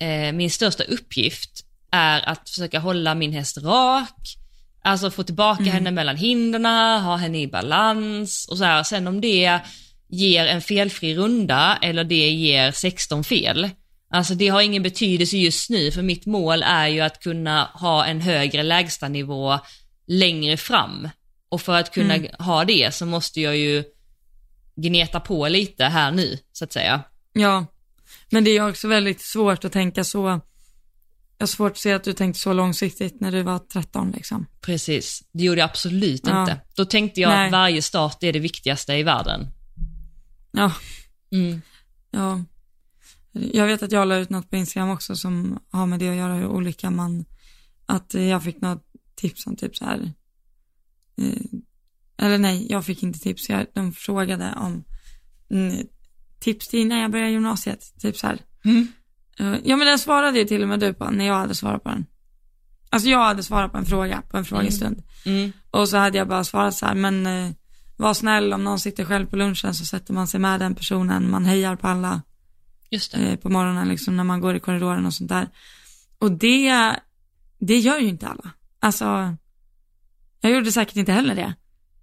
[0.00, 4.36] eh, min största uppgift är att försöka hålla min häst rak,
[4.84, 8.82] alltså få tillbaka henne mellan hinderna, ha henne i balans och så här.
[8.82, 9.60] Sen om det
[10.12, 13.70] ger en felfri runda eller det ger 16 fel,
[14.10, 18.04] alltså det har ingen betydelse just nu för mitt mål är ju att kunna ha
[18.06, 19.58] en högre lägstanivå
[20.06, 21.08] längre fram.
[21.48, 23.84] Och för att kunna ha det så måste jag ju
[24.76, 27.02] gneta på lite här nu, så att säga.
[27.32, 27.66] ja,
[28.30, 30.40] men det är också väldigt svårt att tänka så,
[31.38, 34.46] jag har svårt att se att du tänkte så långsiktigt när du var 13 liksom.
[34.60, 36.40] Precis, det gjorde jag absolut Ja.
[36.40, 36.60] inte.
[36.76, 37.46] Då tänkte jag Nej.
[37.46, 39.48] att varje start är det viktigaste i världen.
[40.52, 40.72] Ja,
[41.32, 41.60] Mm.
[42.10, 42.44] ja.
[43.32, 46.16] Jag vet att jag la ut något på Instagram också som har med det att
[46.16, 47.24] göra hur olika man,
[47.86, 48.84] att jag fick något
[49.14, 50.12] tips om typ så här,
[51.18, 51.42] eh,
[52.16, 54.84] eller nej, jag fick inte tips, jag, de frågade om
[55.50, 55.86] mm,
[56.40, 58.38] tips till när jag började gymnasiet, typ så här.
[58.64, 58.88] Mm.
[59.38, 61.82] Eh, Ja men den svarade ju till och med du på när jag hade svarat
[61.82, 62.06] på den.
[62.90, 65.02] Alltså jag hade svarat på en fråga på en frågestund.
[65.26, 65.52] Mm.
[65.70, 67.52] Och så hade jag bara svarat så här, men eh,
[68.02, 71.30] var snäll om någon sitter själv på lunchen så sätter man sig med den personen,
[71.30, 72.22] man hejar på alla
[73.12, 75.48] eh, på morgonen liksom när man går i korridoren och sånt där.
[76.18, 76.96] Och det,
[77.58, 78.50] det gör ju inte alla.
[78.80, 79.36] Alltså,
[80.40, 81.54] jag gjorde säkert inte heller det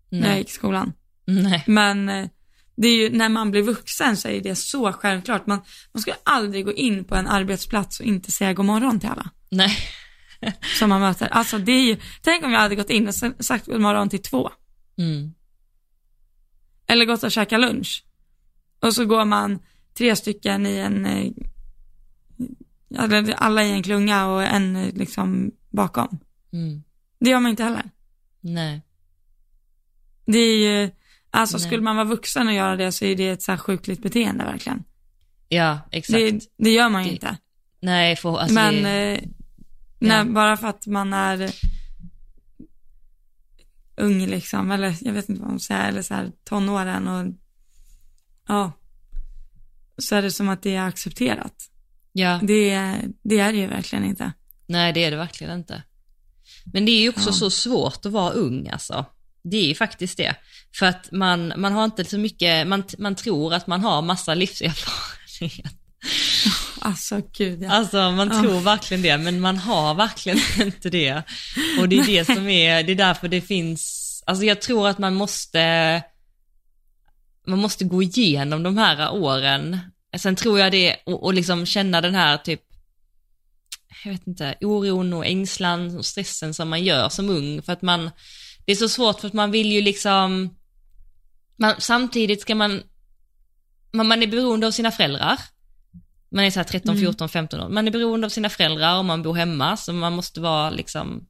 [0.09, 0.37] när jag Nej.
[0.37, 0.93] gick i skolan.
[1.25, 1.63] Nej.
[1.67, 2.27] Men eh,
[2.75, 5.47] det är ju, när man blir vuxen så är det så självklart.
[5.47, 5.61] Man,
[5.93, 9.29] man ska aldrig gå in på en arbetsplats och inte säga god morgon till alla
[9.49, 9.77] Nej.
[10.79, 11.27] som man möter.
[11.27, 14.21] Alltså det är ju, tänk om jag hade gått in och sagt god morgon till
[14.21, 14.49] två.
[14.97, 15.33] Mm.
[16.89, 18.03] Eller gått och käkat lunch.
[18.79, 19.59] Och så går man
[19.97, 21.31] tre stycken i en, eh,
[23.37, 26.19] alla i en klunga och en eh, liksom bakom.
[26.53, 26.83] Mm.
[27.19, 27.89] Det gör man inte heller.
[28.41, 28.81] Nej.
[30.25, 30.91] Det är ju,
[31.31, 31.65] alltså Nej.
[31.67, 34.43] skulle man vara vuxen och göra det så är det ett så här sjukligt beteende
[34.43, 34.83] verkligen.
[35.49, 36.13] Ja, exakt.
[36.19, 37.37] Det, det gör man ju Det- inte.
[37.81, 39.21] Nej, för, alltså, Men det, eh,
[39.99, 40.25] när, Ja.
[40.25, 41.51] bara för att man är
[43.99, 47.33] ung liksom, eller jag vet inte vad man säger, eller så här tonåren och
[48.47, 48.71] ja,
[49.97, 51.55] så är det som att det är accepterat.
[52.11, 52.79] ja, Det,
[53.23, 54.31] det är det ju verkligen inte.
[54.67, 55.83] nej det är det verkligen inte.
[56.73, 57.33] Men det är ju också Ja.
[57.33, 59.05] så svårt att vara ung alltså.
[59.43, 60.35] Det är ju faktiskt det.
[60.75, 64.33] För att man, man har inte så mycket, man, man tror att man har massa
[64.33, 65.73] livserfarenhet.
[66.81, 67.71] Alltså gud ja.
[67.71, 68.41] Alltså man Ja.
[68.41, 71.23] tror verkligen det, men man har verkligen inte det.
[71.79, 74.97] Och det är det som är, det är därför det finns, alltså jag tror att
[74.97, 76.03] man måste,
[77.47, 79.79] man måste gå igenom de här åren.
[80.17, 82.61] Sen tror jag det, och, och liksom känna den här typ,
[84.03, 87.61] jag vet inte, oron och ängslan och stressen som man gör som ung.
[87.61, 88.11] För att man,
[88.65, 90.55] det är så svårt för att man vill ju liksom,
[91.55, 92.83] man, samtidigt ska man,
[93.93, 95.39] man, man är beroende av sina föräldrar.
[96.31, 97.01] Man är så här 13, Mm.
[97.01, 97.69] 14, 15 år.
[97.69, 101.27] Man är beroende av sina föräldrar om man bor hemma, så man måste vara liksom,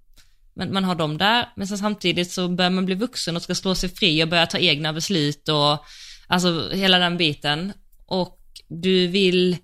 [0.56, 3.56] man, man har dem där, men sen samtidigt så börjar man bli vuxen och ska
[3.56, 5.86] slå sig fri och börja ta egna beslut och
[6.28, 7.74] alltså hela den biten.
[8.06, 9.58] Och du vill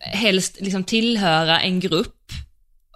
[0.00, 2.30] helst liksom tillhöra en grupp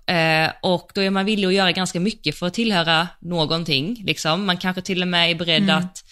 [0.07, 4.03] eh, och då är man villig att göra ganska mycket för att tillhöra någonting.
[4.07, 4.47] Liksom.
[4.47, 5.77] Man kanske till och med är beredd Mm.
[5.79, 6.05] att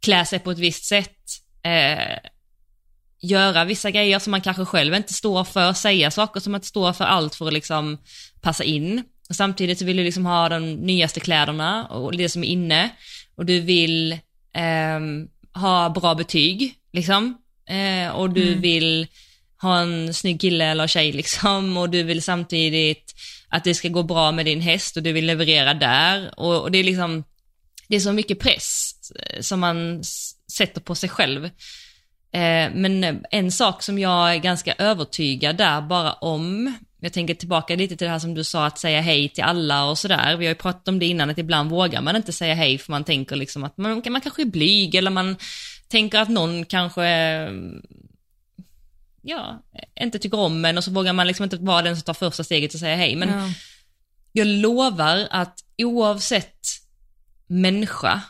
[0.00, 1.16] klä sig på ett visst sätt.
[1.62, 2.18] Eh,
[3.20, 6.68] göra vissa grejer som man kanske själv inte står för, säga saker som man inte
[6.68, 7.98] står för allt för att liksom
[8.40, 9.04] passa in.
[9.28, 12.90] Och samtidigt så vill du liksom ha de nyaste kläderna och det som är inne
[13.36, 14.12] och du vill
[14.52, 15.00] eh,
[15.60, 17.38] ha bra betyg liksom
[17.68, 18.60] eh, och du mm.
[18.60, 19.06] vill
[19.62, 23.14] ha en snygg kille eller tjej liksom och du vill samtidigt
[23.48, 26.70] att det ska gå bra med din häst och du vill leverera där och, och
[26.70, 27.24] det är liksom,
[27.88, 30.04] det är så mycket press eh, som man
[30.56, 31.50] sätter på sig själv.
[32.32, 37.76] Eh, men en sak som jag är ganska övertygad där bara om, jag tänker tillbaka
[37.76, 40.36] lite till det här som du sa att säga hej till alla och sådär.
[40.36, 42.92] Vi har ju pratat om det innan att ibland vågar man inte säga hej för
[42.92, 45.36] man tänker liksom att man, man kanske är blyg eller man
[45.88, 47.06] tänker att någon kanske
[49.22, 49.62] ja,
[50.00, 52.44] inte tycker om en och så vågar man liksom inte vara den som tar första
[52.44, 53.16] steget och säga hej.
[53.16, 53.52] Men ja.
[54.32, 56.66] jag lovar att oavsett
[57.46, 58.22] människa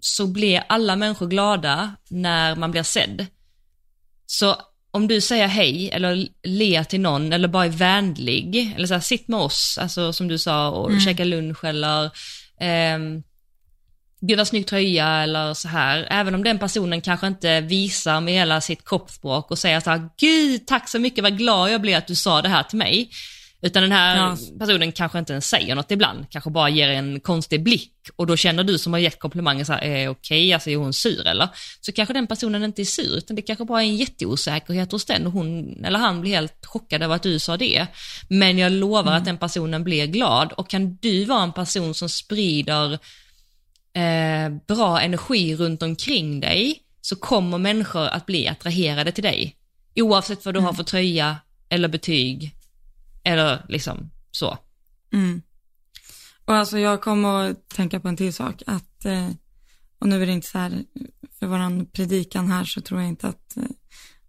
[0.00, 3.26] så blir alla människor glada när man blir sedd.
[4.26, 4.56] Så
[4.90, 9.00] om du säger hej eller ler till någon eller bara är vänlig, eller så här,
[9.00, 11.00] sitt med oss, alltså som du sa, och mm.
[11.00, 12.04] käka lunch eller
[12.94, 13.22] um,
[14.20, 18.34] gud vad snygg tröja eller så här, även om den personen kanske inte visar med
[18.34, 21.96] hela sitt kroppsspråk och säger så här, gud tack så mycket, vad glad jag blir
[21.96, 23.10] att du sa det här till mig.
[23.64, 24.36] Utan den här ja.
[24.58, 28.36] personen kanske inte ens säger något ibland, kanske bara ger en konstig blick och då
[28.36, 31.26] känner du som har gett komplimangen så här, är okej, okay, alltså är hon sur
[31.26, 31.48] eller?
[31.80, 35.04] Så kanske den personen inte är sur, utan det kanske bara är en jätteosäkerhet hos
[35.04, 37.86] den och hon eller han blir helt chockad över att du sa det.
[38.28, 39.14] Men jag lovar mm.
[39.14, 42.92] att den personen blir glad och kan du vara en person som sprider
[43.94, 49.56] eh, bra energi runt omkring dig så kommer människor att bli attraherade till dig.
[49.96, 50.66] Oavsett vad du mm.
[50.66, 51.36] har för tröja
[51.68, 52.54] eller betyg
[53.24, 54.58] eller liksom så.
[55.12, 55.42] Mm.
[56.44, 59.28] Och alltså jag kommer att tänka på en till sak att, eh,
[59.98, 60.84] och nu är det inte så här,
[61.38, 63.62] för våran predikan här så tror jag inte att eh,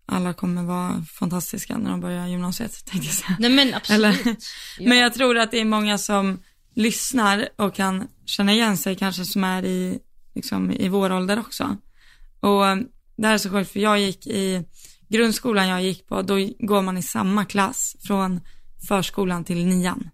[0.06, 3.38] alla kommer vara fantastiska när de börjar gymnasiet, tänkte jag säga.
[3.40, 4.22] Nej men absolut.
[4.22, 4.36] Eller,
[4.80, 4.86] ja.
[4.90, 6.40] Men jag tror att det är många som
[6.76, 10.00] lyssnar och kan känna igen sig kanske som är i,
[10.36, 11.78] liksom, i vår ålder också.
[12.40, 12.78] Och eh,
[13.16, 14.66] det här är så sjukt för jag gick i
[15.10, 18.42] grundskolan jag gick på, då går man i samma klass från
[18.88, 20.10] förskolan till nian.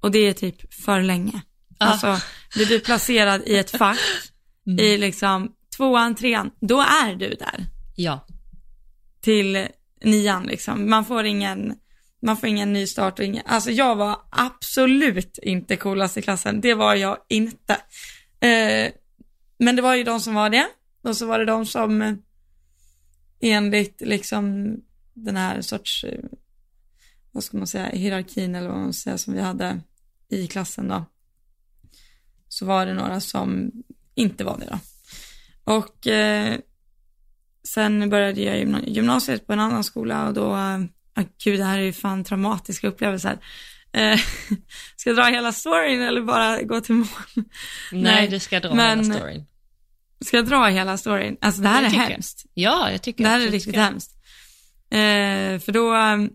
[0.00, 1.42] Och det är typ för länge.
[1.78, 1.86] Ah.
[1.86, 2.16] Alltså,
[2.54, 3.98] du blir placerad i ett fack
[4.66, 4.78] mm.
[4.78, 7.66] i liksom tvåan, trean, då är du där.
[7.96, 8.26] Ja.
[9.20, 9.66] Till
[10.04, 10.90] nian liksom.
[10.90, 11.74] Man får ingen
[12.24, 16.60] man får ingen ny start och ingen, alltså jag var absolut inte coolast i klassen,
[16.60, 17.72] det var jag inte.
[18.40, 18.92] Eh,
[19.58, 20.66] men det var ju de som var det,
[21.02, 22.18] och så var det de som
[23.40, 24.76] enligt liksom
[25.14, 26.18] den här sorts, eh,
[27.34, 29.80] vad ska man säga, hierarkin eller vad man ska säga som vi hade
[30.28, 31.04] i klassen då.
[32.48, 33.72] Så var det några som
[34.14, 34.78] inte var det då.
[35.72, 36.58] Och eh,
[37.68, 40.78] sen började jag gymnasiet på en annan skola och då eh,
[41.16, 43.38] oh, gud det här är ju fan traumatiska upplevelser.
[43.92, 44.18] Eh,
[44.96, 47.08] ska jag dra hela storyn eller bara gå till mål?
[47.34, 47.44] Nej,
[48.02, 49.46] Nej du ska dra men, hela storyn.
[50.20, 51.36] Ska jag dra hela storyn?
[51.40, 52.46] Alltså det här jag är hemskt.
[52.54, 54.10] Ja, jag tycker Det här är riktigt hemskt.
[54.90, 56.30] Eh, för då, um,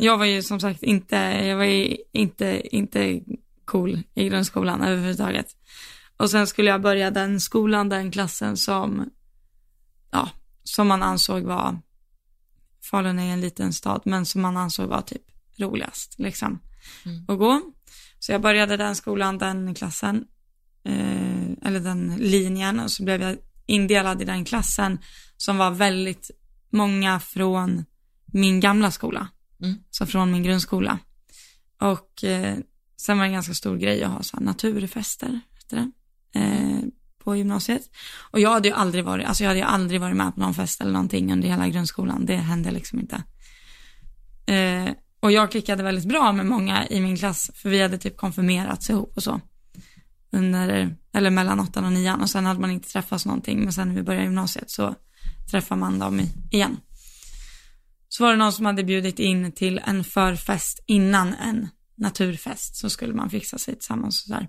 [0.00, 3.20] jag var ju som sagt inte, jag var ju inte, inte
[3.64, 5.56] cool i grundskolan överhuvudtaget.
[6.16, 9.10] Och sen skulle jag börja den skolan, den klassen som,
[10.10, 10.30] ja,
[10.62, 11.80] som man ansåg var
[12.90, 15.22] Falun är en liten stad, men som man ansåg var typ
[15.56, 16.60] roligast liksom
[17.04, 17.24] mm.
[17.28, 17.62] att gå.
[18.18, 20.24] Så jag började den skolan, den klassen,
[20.84, 23.36] eh, eller den linjen och så blev jag
[23.66, 24.98] indelad i den klassen
[25.36, 26.30] som var väldigt
[26.70, 27.84] många från
[28.26, 29.28] min gamla skola,
[29.62, 29.76] mm.
[29.90, 30.98] så från min grundskola.
[31.80, 32.56] Och eh,
[32.96, 35.90] sen var det en ganska stor grej att ha så här naturfester, heter det,
[36.40, 36.80] eh,
[37.24, 37.82] på gymnasiet.
[38.30, 40.54] Och jag hade ju aldrig varit, alltså jag hade ju aldrig varit med på någon
[40.54, 42.26] fest eller någonting under hela grundskolan.
[42.26, 43.22] Det hände liksom inte.
[44.52, 48.16] Eh, och jag klickade väldigt bra med många i min klass, för vi hade typ
[48.16, 49.40] konfirmerats ihop och så.
[50.32, 53.88] Under, eller mellan åttan och nian och sen hade man inte träffats någonting, men sen
[53.88, 54.94] när vi började gymnasiet så
[55.50, 56.76] träffade man dem igen.
[58.18, 62.90] Så var det någon som hade bjudit in till en förfest innan en naturfest, så
[62.90, 64.48] skulle man fixa sig tillsammans och sådär.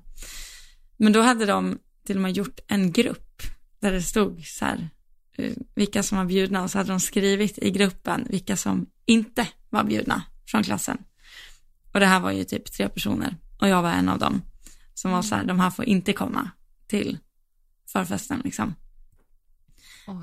[0.97, 3.41] Men då hade de till och med gjort en grupp
[3.79, 4.89] där det stod så här
[5.37, 9.47] eh, vilka som var bjudna och så hade de skrivit i gruppen vilka som inte
[9.69, 10.97] var bjudna från klassen.
[11.93, 14.41] Och det här var ju typ tre personer och jag var en av dem
[14.93, 16.51] som var så här, de här får inte komma
[16.87, 17.17] till
[17.91, 18.75] förfesten liksom.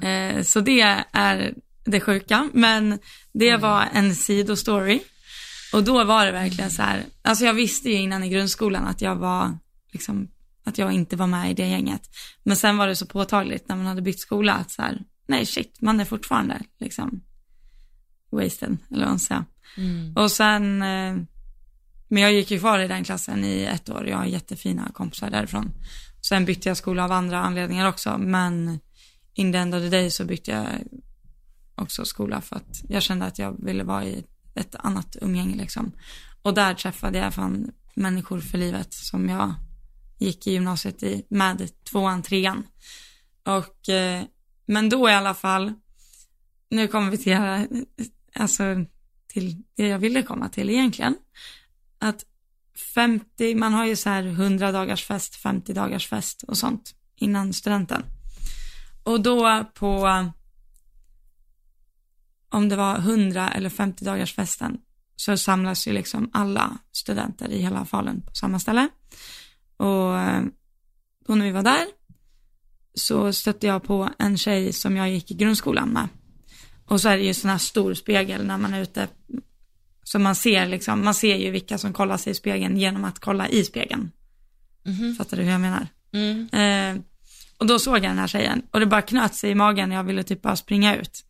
[0.03, 0.81] Eh, så det
[1.13, 1.55] är
[1.87, 2.99] det sjuka, men
[3.33, 3.61] det Oj.
[3.61, 5.01] var en sidostory.
[5.73, 9.01] Och då var det verkligen så här, alltså jag visste ju innan i grundskolan att
[9.01, 9.59] jag var
[9.93, 10.29] liksom
[10.65, 12.03] att jag inte var med i det gänget.
[12.43, 15.47] Men sen var det så påtagligt när man hade bytt skola att så här, nej
[15.47, 17.23] shit, man är fortfarande liksom
[18.31, 19.45] wasted, eller vad man säga.
[19.77, 20.17] Mm.
[20.17, 21.17] Och sen, eh,
[22.09, 25.31] men jag gick ju kvar i den klassen i ett år, jag har jättefina kompisar
[25.31, 25.71] därifrån.
[26.29, 28.81] Sen bytte jag skola av andra anledningar också, men
[29.35, 30.67] in the end of the day så bytte jag
[31.77, 34.25] också skola för att jag kände att jag ville vara i
[34.55, 35.93] ett annat umgänge liksom.
[36.43, 39.55] Och där träffade jag fan människor för livet som jag
[40.19, 42.67] gick i gymnasiet i med tvåan, trean.
[43.45, 44.25] Och, eh,
[44.67, 45.73] men då i alla fall,
[46.71, 47.37] nu kommer vi till,
[48.35, 48.65] alltså
[49.27, 51.17] till det jag ville komma till egentligen.
[51.99, 52.25] Att
[52.95, 57.53] 50, man har ju så här 100 dagars fest, 50 dagars fest och sånt innan
[57.53, 58.03] studenten.
[59.03, 60.09] Och då på,
[62.51, 64.79] om det var 100 eller 50 dagars festen
[65.17, 68.89] så samlas ju liksom alla studenter i hela Falun på samma ställe.
[69.77, 70.43] Och eh,
[71.27, 71.87] då när vi var där
[72.95, 76.09] så stötte jag på en tjej som jag gick i grundskolan med.
[76.85, 79.09] Och så är det ju sån här stor spegel när man är ute.
[80.03, 83.19] Så man ser liksom, man ser ju vilka som kollar sig i spegeln genom att
[83.19, 84.11] kolla i spegeln.
[84.85, 85.15] Mhm.
[85.15, 85.89] Fattar du hur jag menar?
[86.13, 86.49] Mm.
[86.53, 87.03] Eh,
[87.59, 90.05] och då såg jag den här tjejen och det bara knöt sig i magen jag
[90.05, 91.25] ville typ bara springa ut.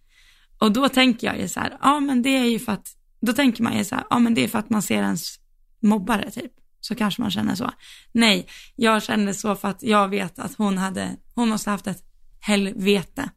[0.58, 3.32] Och då tänker jag ju så här, ja men det är ju för att, då
[3.32, 5.40] tänker man ju så här, ja men det är för att man ser ens
[5.80, 6.52] mobbare typ.
[6.80, 7.70] Så kanske man känner så.
[8.12, 8.46] Nej,
[8.76, 12.02] jag kände så för att jag vet att hon hade, hon måste haft ett
[12.40, 13.30] helvete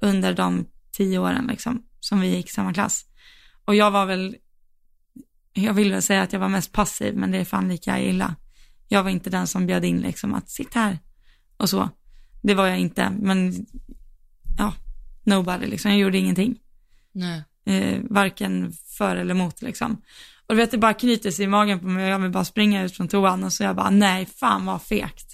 [0.00, 3.04] under de tio åren liksom, som vi gick i samma klass.
[3.64, 4.36] Och jag var väl,
[5.52, 8.36] jag vill väl säga att jag var mest passiv, men det är fan lika illa.
[8.88, 10.98] Jag var inte den som bjöd in liksom att sitta här
[11.56, 11.88] och så.
[12.42, 13.66] Det var jag inte, men
[14.58, 14.72] ja,
[15.24, 15.90] nobody liksom.
[15.90, 16.58] Jag gjorde ingenting.
[17.12, 17.42] Nej.
[17.66, 19.92] Eh, varken för eller emot liksom.
[20.46, 22.44] Och du vet, det bara knyter sig i magen på mig och jag vill bara
[22.44, 25.26] springa ut från toan och så jag bara, nej, fan vad fegt.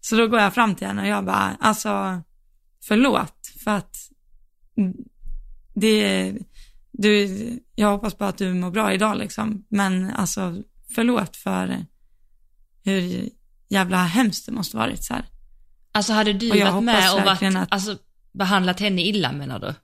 [0.00, 2.22] Så då går jag fram till henne och jag bara, alltså,
[2.84, 3.96] förlåt för att
[5.74, 6.32] det,
[6.92, 7.28] du,
[7.74, 9.64] jag hoppas bara att du mår bra idag liksom.
[9.68, 10.56] Men alltså,
[10.94, 11.86] förlåt för
[12.84, 13.28] hur
[13.68, 15.24] jävla hemskt det måste varit så här.
[15.92, 17.98] Alltså hade du varit med och varit, att- alltså
[18.34, 19.74] behandlat henne illa menar du?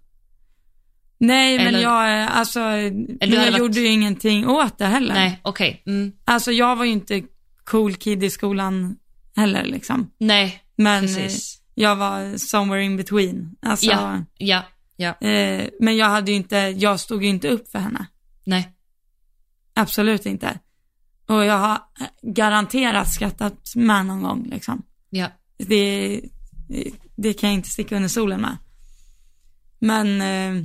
[1.19, 5.15] Nej, men Eller- jag, alltså, men du jag varit- gjorde ju ingenting åt det heller.
[5.15, 5.83] Nej, okej.
[5.87, 6.13] Mm.
[6.25, 7.23] Alltså jag var ju inte
[7.65, 8.97] cool kid i skolan
[9.37, 10.11] heller liksom.
[10.19, 11.57] Nej, Men precis.
[11.57, 13.57] eh, jag var somewhere in between.
[13.63, 14.63] Alltså, Ja, ja,
[14.97, 15.29] ja.
[15.29, 18.07] eh, men jag hade ju inte, jag stod ju inte upp för henne.
[18.45, 18.69] Nej.
[19.75, 20.59] Absolut inte.
[21.27, 21.79] Och jag har
[22.23, 24.83] garanterat skrattat med någon gång liksom.
[25.11, 25.27] Ja.
[25.59, 26.21] Det,
[27.23, 28.57] det kan jag inte sticka under solen med.
[29.79, 30.65] Men, eh,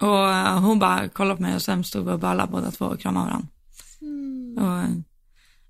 [0.00, 3.00] och hon bara kollade på mig och sen stod vi och ballade båda två och
[3.00, 3.48] kramade varandra.
[4.56, 5.04] Och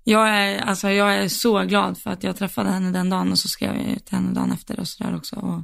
[0.03, 3.39] jag är, alltså jag är så glad för att jag träffade henne den dagen och
[3.39, 5.35] så skrev jag till henne dagen efter och sådär också.
[5.35, 5.63] Och,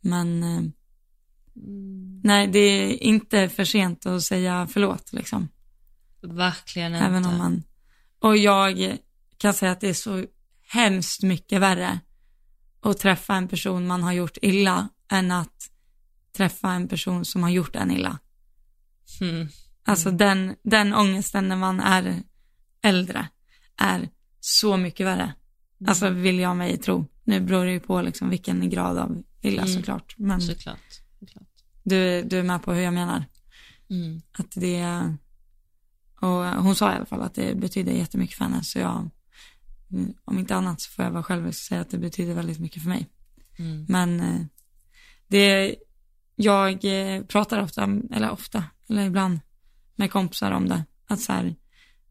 [0.00, 0.62] men, eh,
[2.22, 5.48] nej det är inte för sent att säga förlåt liksom.
[6.22, 7.06] Verkligen inte.
[7.06, 7.62] Även om man,
[8.18, 8.98] och jag
[9.38, 10.24] kan säga att det är så
[10.68, 12.00] hemskt mycket värre
[12.82, 15.70] att träffa en person man har gjort illa än att
[16.36, 18.18] träffa en person som har gjort en illa.
[19.20, 19.48] Mm.
[19.84, 22.22] Alltså den, den ångesten när man är
[22.82, 23.28] äldre
[23.76, 24.08] är
[24.40, 25.34] så mycket värre.
[25.86, 27.06] Alltså vill jag mig tro.
[27.24, 29.74] Nu beror det ju på liksom vilken grad av illa Mm.
[29.74, 30.14] såklart.
[30.18, 30.78] Men Såklart.
[31.18, 31.48] Såklart.
[31.82, 33.24] du, du är med på hur jag menar.
[33.90, 34.22] Mm.
[34.32, 34.84] Att det,
[36.20, 38.64] och hon sa i alla fall att det betyder jättemycket för henne.
[38.64, 39.10] Så jag, mm,
[40.24, 42.88] om inte annat så får jag vara själv säga att det betyder väldigt mycket för
[42.88, 43.06] mig.
[43.58, 43.86] Mm.
[43.88, 44.46] Men eh,
[45.28, 45.76] det,
[46.36, 49.40] jag eh, pratar ofta, eller ofta, eller ibland
[49.96, 50.84] med kompisar om det.
[51.06, 51.54] Att så här,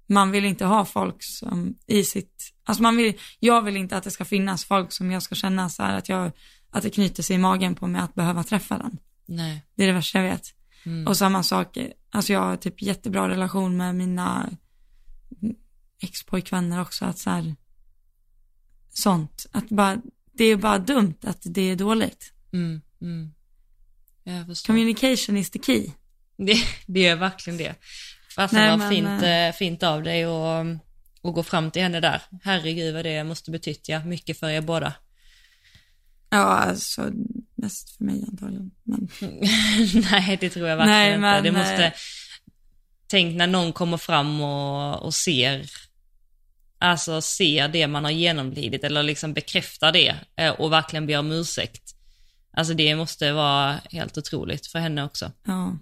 [0.08, 4.04] man vill inte ha folk som i sitt, alltså man vill, jag vill inte att
[4.04, 6.32] det ska finnas folk som jag ska känna så här att jag,
[6.70, 8.98] att det knyter sig i magen på mig att behöva träffa den.
[9.26, 9.66] Nej.
[9.76, 10.54] Det är det värsta jag vet.
[10.86, 11.08] Mm.
[11.08, 11.78] Och samma sak,
[12.12, 14.50] alltså jag har typ jättebra relation med mina
[16.02, 17.56] ex-pojkvänner också, att så här,
[19.00, 20.02] sånt, att bara,
[20.34, 22.34] det är bara dumt att det är dåligt.
[22.54, 22.82] Mm.
[23.02, 23.32] Mm.
[24.66, 25.92] Communication is the key.
[26.38, 27.76] Det, det är verkligen det.
[28.36, 30.66] Fasen vad fint, eh, fint av dig och,
[31.22, 32.22] och gå fram till henne där.
[32.44, 34.94] Herregud vad det måste betytt ja, mycket för er båda.
[36.30, 37.12] Ja, alltså
[37.56, 38.72] mest för mig antagligen.
[38.84, 39.10] Men,
[40.12, 41.20] Nej, det tror jag verkligen Nej, inte.
[41.20, 41.94] men, det måste, eh,
[43.08, 45.70] tänk när någon kommer fram och, och ser,
[46.80, 51.32] alltså ser det man har genomlidit eller liksom bekräftar det eh, och verkligen ber om
[51.32, 51.96] ursäkt.
[52.52, 55.32] Alltså det måste vara helt otroligt för henne också.
[55.44, 55.78] ja.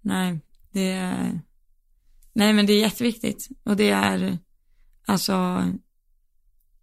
[0.00, 0.40] Nej,
[0.70, 1.40] det är,
[2.32, 3.48] nej men det är jätteviktigt.
[3.62, 4.38] Och det är,
[5.06, 5.64] alltså,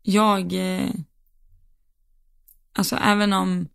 [0.01, 0.89] jag, eh,
[2.74, 3.68] alltså även om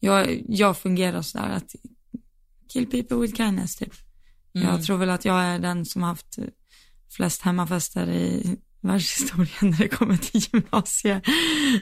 [0.00, 1.74] jag, jag fungerar sådär att
[2.68, 3.92] kill people with kindness typ.
[4.54, 4.68] Mm.
[4.68, 6.38] Jag tror väl att jag är den som haft
[7.16, 11.22] flest hemmafester i världshistorien när det kommer till gymnasiet.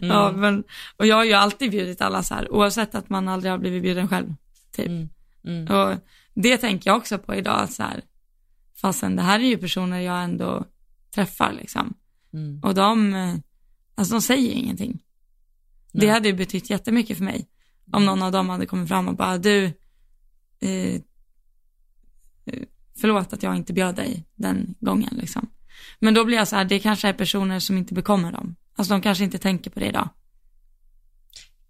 [0.03, 0.11] Mm.
[0.11, 0.65] Ja, men,
[0.97, 3.83] och jag har ju alltid bjudit alla så här, oavsett att man aldrig har blivit
[3.83, 4.35] bjuden själv.
[4.73, 4.87] Typ.
[4.87, 5.09] Mm.
[5.45, 5.77] Mm.
[5.77, 5.99] Och
[6.35, 8.03] det tänker jag också på idag, så här,
[8.75, 10.65] fastän det här är ju personer jag ändå
[11.15, 11.95] träffar liksom.
[12.33, 12.61] Mm.
[12.63, 13.15] Och de,
[13.95, 15.03] alltså de säger ingenting.
[15.93, 16.09] Det Nej.
[16.09, 17.49] hade ju betytt jättemycket för mig.
[17.93, 19.65] Om någon av dem hade kommit fram och bara, du,
[20.61, 21.01] eh,
[23.01, 25.51] förlåt att jag inte bjöd dig den gången liksom.
[25.99, 28.57] Men då blir jag så här, det kanske är personer som inte bekommer dem.
[28.77, 30.09] Alltså de kanske inte tänker på det idag.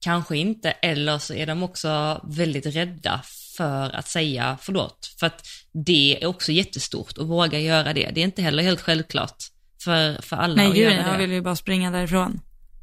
[0.01, 3.21] Kanske inte, eller så är de också väldigt rädda
[3.57, 5.15] för att säga förlåt.
[5.21, 8.11] För att det är också jättestort att våga göra det.
[8.15, 9.37] Det är inte heller helt självklart
[9.85, 11.19] för, för alla Nej att göra jag det.
[11.19, 12.41] vill ju bara springa därifrån.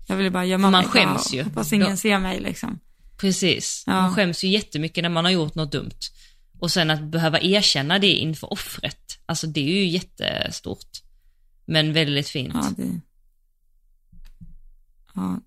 [0.07, 0.91] Jag vill ju bara gömma Man mig.
[0.91, 1.43] skäms bara, ju.
[1.43, 2.79] Hoppas ingen Då- ser mig liksom.
[3.17, 3.83] Precis.
[3.87, 3.93] Ja.
[3.93, 5.99] Man skäms ju jättemycket när man har gjort något dumt.
[6.61, 10.89] Och sen att behöva erkänna det inför offret, alltså det är ju jättestort.
[11.65, 12.53] Men väldigt fint.
[12.53, 12.99] Ja, det...
[15.15, 15.39] Ja,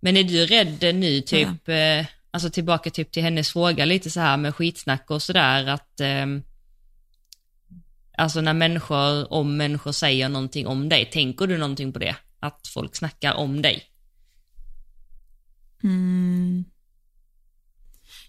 [0.00, 4.20] Men är du rädd nu typ, eh, alltså tillbaka typ till hennes fråga lite så
[4.20, 6.42] här med skitsnack och sådär att ehm,
[8.18, 12.16] Alltså när människor, om människor säger någonting om dig, tänker du någonting på det?
[12.40, 13.82] Att folk snackar om dig?
[15.82, 16.64] Mm.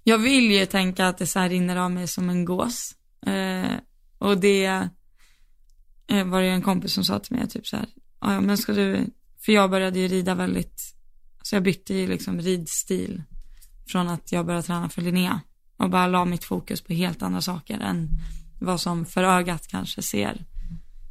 [0.03, 2.95] Jag vill ju tänka att det så här rinner av mig som en gås.
[3.25, 3.71] Eh,
[4.17, 4.65] och det
[6.07, 7.85] eh, var det en kompis som sa till mig, typ så här,
[8.21, 9.05] ja men ska du,
[9.45, 10.95] för jag började ju rida väldigt,
[11.43, 13.23] så jag bytte ju liksom ridstil
[13.87, 15.41] från att jag började träna för Linnea
[15.77, 18.09] och bara la mitt fokus på helt andra saker än
[18.59, 20.45] vad som för ögat kanske ser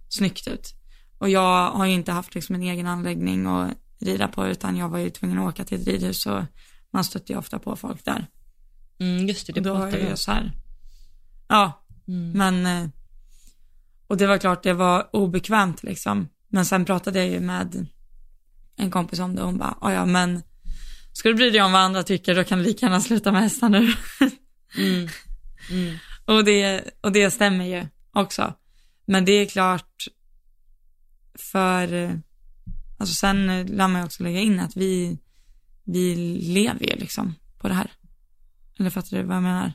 [0.09, 0.75] snyggt ut.
[1.19, 4.89] Och jag har ju inte haft liksom en egen anläggning att rida på utan jag
[4.89, 6.43] var ju tvungen att åka till ett ridhus och
[6.91, 8.27] man stötte ju ofta på folk där.
[9.01, 10.53] Mm, just det, det då pratade jag så här,
[11.49, 12.33] ja, Mm.
[12.33, 12.89] men, eh,
[14.07, 16.29] och det var klart det var obekvämt liksom.
[16.49, 17.87] Men sen pratade jag ju med
[18.77, 20.43] en kompis om det och hon bara, "Ja, ja men
[21.13, 23.43] ska du bry dig om vad andra tycker då kan du lika gärna sluta med
[23.43, 23.93] hästar nu.
[24.79, 25.09] Mm.
[25.71, 25.97] Mm.
[26.25, 28.55] och, det, och det stämmer ju också.
[29.07, 30.05] Men det är klart
[31.39, 32.11] för, eh,
[32.99, 35.19] alltså sen eh, lär man ju också lägga in att vi,
[35.85, 36.15] vi
[36.55, 37.91] lever ju liksom på det här.
[38.81, 39.73] Eller fattar du vad jag menar?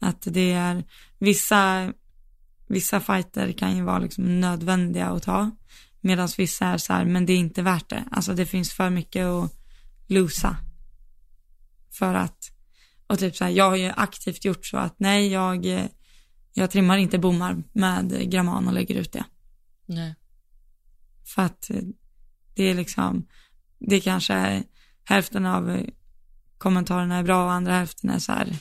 [0.00, 0.84] Att det är
[1.18, 1.92] vissa,
[2.68, 5.50] vissa fighter kan ju vara liksom nödvändiga att ta.
[6.00, 8.04] Medan vissa är så här, men det är inte värt det.
[8.10, 9.52] Alltså det finns för mycket att
[10.06, 10.56] losa.
[11.90, 12.52] För att,
[13.06, 15.88] och typ så här, jag har ju aktivt gjort så att nej, jag,
[16.52, 19.24] jag trimmar inte bommar med gramman och lägger ut det.
[19.86, 20.14] Nej.
[21.24, 21.82] För att eh,
[22.54, 23.26] det är liksom,
[23.78, 24.64] det kanske är
[25.04, 25.86] hälften av
[26.58, 28.56] kommentarerna är bra och andra hälften är så här,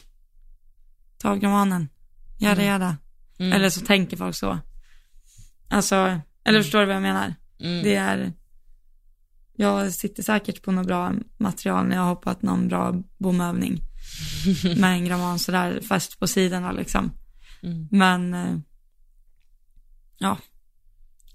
[1.17, 1.89] ta av gramanen,
[2.37, 2.65] jada Mm.
[2.67, 2.97] jada.
[3.39, 3.53] Mm.
[3.53, 4.59] Eller så tänker folk så.
[5.69, 7.35] Alltså, eller förstår du vad jag menar?
[7.59, 7.83] Mm.
[7.83, 8.33] Det är,
[9.55, 13.81] jag sitter säkert på något bra material när jag har hoppat någon bra bomövning
[14.77, 17.11] med en gramman sådär fast på sidorna liksom.
[17.63, 17.87] Mm.
[17.91, 18.57] Men, eh,
[20.17, 20.37] ja,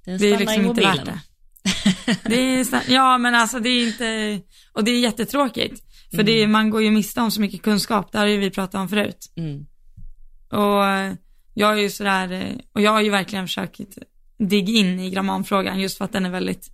[0.04, 1.20] Den det är liksom inte värt det.
[2.24, 4.40] det är, ja men alltså det är inte,
[4.72, 5.82] och det är jättetråkigt.
[6.16, 8.50] För det är, man går ju miste om så mycket kunskap, det har ju vi
[8.50, 9.32] pratat om förut.
[9.36, 9.66] Mm.
[10.48, 11.14] Och eh,
[11.54, 13.80] jag är ju sådär, eh, och jag har ju verkligen försökt
[14.38, 16.70] digga in i grammanfrågan just för att den är väldigt,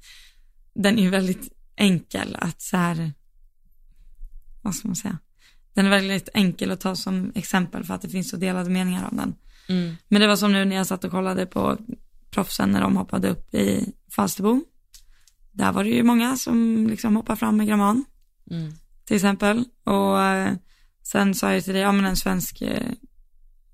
[0.75, 3.13] den är ju väldigt enkel att så här,
[4.63, 5.19] vad ska man säga?
[5.75, 9.09] Den är väldigt enkel att ta som exempel för att det finns så delade meningar
[9.11, 9.35] om den.
[9.69, 9.97] Mm.
[10.09, 11.79] Men det var som nu när jag satt och kollade på
[12.31, 14.65] proffsen när de hoppade upp i Falsterbo.
[15.53, 18.05] Där var det ju många som liksom hoppade fram med gramman
[18.51, 18.73] Mm
[19.09, 19.65] till exempel.
[19.85, 20.55] Och eh,
[21.03, 22.93] sen sa jag till dig, ja men en svensk eh,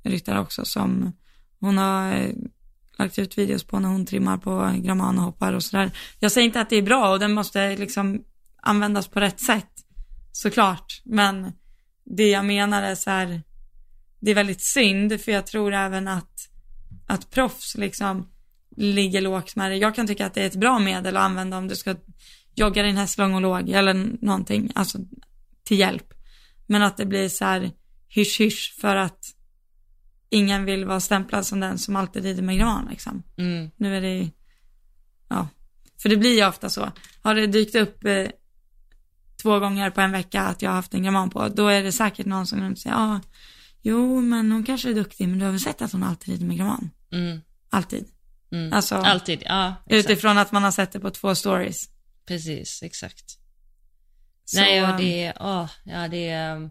[0.02, 1.12] ryttare också som
[1.60, 2.30] hon har eh,
[2.98, 5.90] lagt ut videos på när hon trimmar på gramman och hoppar och sådär.
[6.18, 8.24] Jag säger inte att det är bra och den måste liksom
[8.62, 9.72] användas på rätt sätt,
[10.32, 11.02] såklart.
[11.04, 11.52] Men
[12.04, 13.42] det jag menar är så här,
[14.20, 16.48] det är väldigt synd för jag tror även att,
[17.06, 18.28] att proffs liksom
[18.76, 19.76] ligger lågt med det.
[19.76, 21.94] Jag kan tycka att det är ett bra medel att använda om du ska
[22.54, 24.98] jogga din häst lång och låg eller någonting, alltså
[25.64, 26.14] till hjälp.
[26.66, 27.70] Men att det blir så här
[28.08, 29.34] hysch hysch för att
[30.30, 33.22] ingen vill vara stämplad som den som alltid rider med gramman liksom.
[33.36, 33.70] Mm.
[33.76, 34.30] Nu är det
[35.28, 35.48] ja,
[36.02, 36.92] för det blir ju ofta så.
[37.22, 38.26] Har det dykt upp eh,
[39.42, 41.92] två gånger på en vecka att jag har haft en gramman på, då är det
[41.92, 43.20] säkert någon som säga, ja,
[43.82, 46.46] jo, men hon kanske är duktig, men du har väl sett att hon alltid rider
[46.46, 46.90] med gramman?
[47.12, 47.40] Mm.
[47.70, 48.04] Alltid.
[48.52, 48.72] Mm.
[48.72, 49.74] Alltså, Alltid, ja.
[49.86, 50.10] Exakt.
[50.10, 51.88] Utifrån att man har sett det på två stories.
[52.26, 53.38] Precis, exakt.
[54.44, 56.70] Så, Nej, och det, åh, ja det är...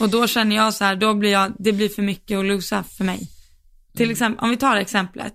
[0.00, 2.82] och då känner jag så här, då blir jag, det blir för mycket att losa
[2.82, 3.18] för mig.
[3.92, 4.12] Till Mm.
[4.12, 5.34] exempel, om vi tar exemplet,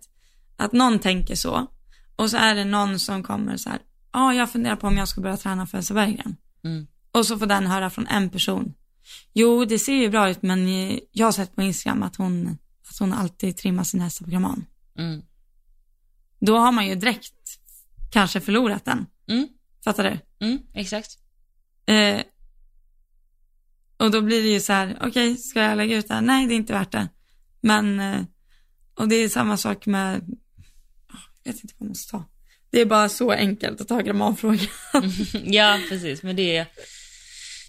[0.58, 1.68] att någon tänker så
[2.16, 3.80] och så är det någon som kommer så här,
[4.14, 6.38] ja ah, jag funderar på om jag ska börja träna för Berggren.
[6.64, 6.88] Mm.
[7.12, 8.74] Och så får den höra från en person.
[9.34, 10.68] Jo, det ser ju bra ut men
[11.12, 12.58] jag har sett på Instagram att hon,
[12.90, 14.66] att hon alltid trimmar sin hästar på Graman.
[14.98, 15.22] Mm.
[16.40, 17.34] Då har man ju direkt
[18.16, 19.06] kanske förlorat den.
[19.30, 19.48] Mm.
[19.84, 20.46] Fattar du?
[20.46, 21.12] Mm, exakt.
[21.86, 22.22] Eh,
[23.98, 26.22] och då blir det ju så här, okej, ska jag lägga ut det här?
[26.22, 27.08] Nej, det är inte värt det.
[27.62, 28.22] Men, eh,
[28.96, 30.16] och det är samma sak med,
[31.08, 32.24] ah, jag vet inte vad man ska ta.
[32.70, 34.68] Det är bara så enkelt att ta grammanfrågan.
[35.46, 36.24] ja, precis.
[36.24, 36.68] Men det är,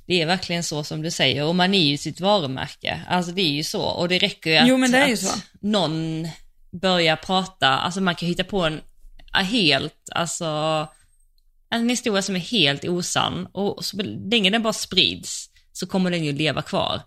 [0.06, 1.44] det är verkligen så som du säger.
[1.44, 3.00] Och man är ju sitt varumärke.
[3.08, 3.82] Alltså det är ju så.
[3.82, 5.38] Och det räcker ju att, Jo, men det är ju så.
[5.60, 6.28] någon
[6.70, 7.68] börjar prata.
[7.68, 8.80] Alltså man kan hitta på en
[9.42, 10.88] helt, alltså
[11.70, 13.48] en historia som är helt osann.
[13.52, 17.00] Och så länge den bara sprids så kommer den ju leva kvar.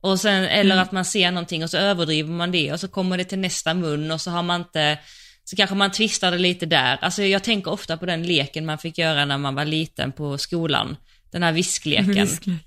[0.00, 0.82] Och sen, eller Mm.
[0.82, 3.74] att man ser någonting och så överdriver man det och så kommer det till nästa
[3.74, 4.98] mun och så har man inte,
[5.44, 6.98] så kanske man twistar det lite där.
[7.00, 10.38] Alltså jag tänker ofta på den leken man fick göra när man var liten på
[10.38, 10.96] skolan.
[11.30, 12.14] Den här viskleken.
[12.14, 12.66] Visklek.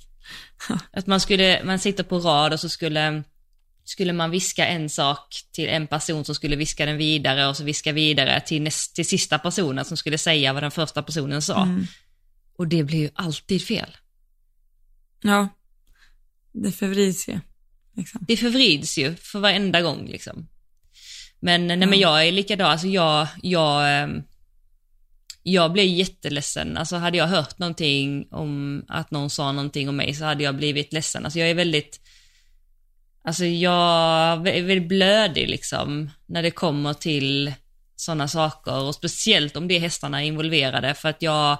[0.92, 3.24] Att man skulle, man sitter på rad och så skulle,
[3.86, 7.64] skulle man viska en sak till en person som skulle viska den vidare och så
[7.64, 11.64] viska vidare till, näst, till sista personen som skulle säga vad den första personen sa.
[11.64, 11.86] Mm.
[12.58, 13.98] Och det blir ju alltid fel.
[15.22, 15.48] Ja,
[16.52, 17.40] det förvrids ju.
[17.96, 18.26] Liksom.
[18.28, 20.48] Det förvrids ju för varenda gång liksom.
[21.40, 21.86] Men nej Ja.
[21.88, 24.24] men jag är likadan, alltså jag, jag, ehm,
[25.44, 26.78] jag blev jätteledsen.
[26.78, 30.56] Alltså hade jag hört någonting om att någon sa någonting om mig så hade jag
[30.56, 31.26] blivit ledsen.
[31.26, 32.00] Alltså jag är väldigt,
[33.26, 37.54] alltså jag är väldigt blödig liksom när det kommer till
[37.96, 41.58] sådana saker och speciellt om det är hästarna involverade för att jag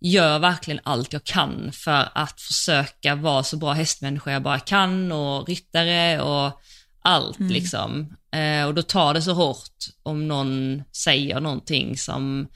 [0.00, 5.12] gör verkligen allt jag kan för att försöka vara så bra hästmänniska jag bara kan
[5.12, 6.60] och ryttare och
[7.02, 8.16] allt liksom.
[8.32, 12.48] Eh, och då tar det så hårt om någon säger någonting som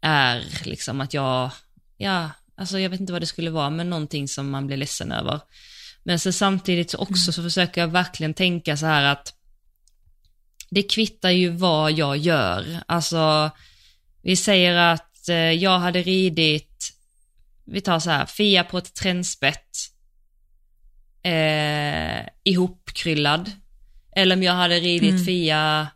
[0.00, 1.50] är liksom att jag,
[1.96, 5.12] ja, alltså jag vet inte vad det skulle vara, men någonting som man blir ledsen
[5.12, 5.40] över.
[6.02, 9.34] Men så samtidigt så också så försöker jag verkligen tänka så här att
[10.70, 12.82] det kvittar ju vad jag gör.
[12.86, 13.50] Alltså,
[14.22, 16.90] vi säger att eh, jag hade ridit,
[17.64, 19.76] vi tar så här, Fia på ett trendspett,
[21.22, 23.50] eh, ihopkryllad.
[24.16, 25.24] Eller om jag hade ridit Mm.
[25.24, 25.88] Fia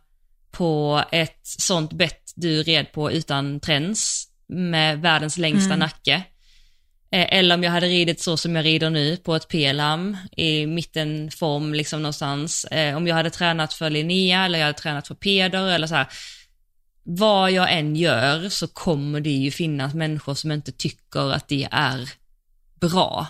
[0.51, 5.79] på ett sånt bett du red på utan träns, med världens längsta Mm.
[5.79, 6.23] nacke.
[7.15, 10.67] Eh, Eller om jag hade ridit så som jag rider nu på ett PLAM i
[10.67, 12.65] mittenform liksom någonstans.
[12.65, 15.95] Eh, Om jag hade tränat för Linnea eller jag hade tränat för Peder eller så
[15.95, 16.07] här.
[17.03, 21.67] Vad jag än gör så kommer det ju finnas människor som inte tycker att det
[21.71, 22.09] är
[22.79, 23.27] bra.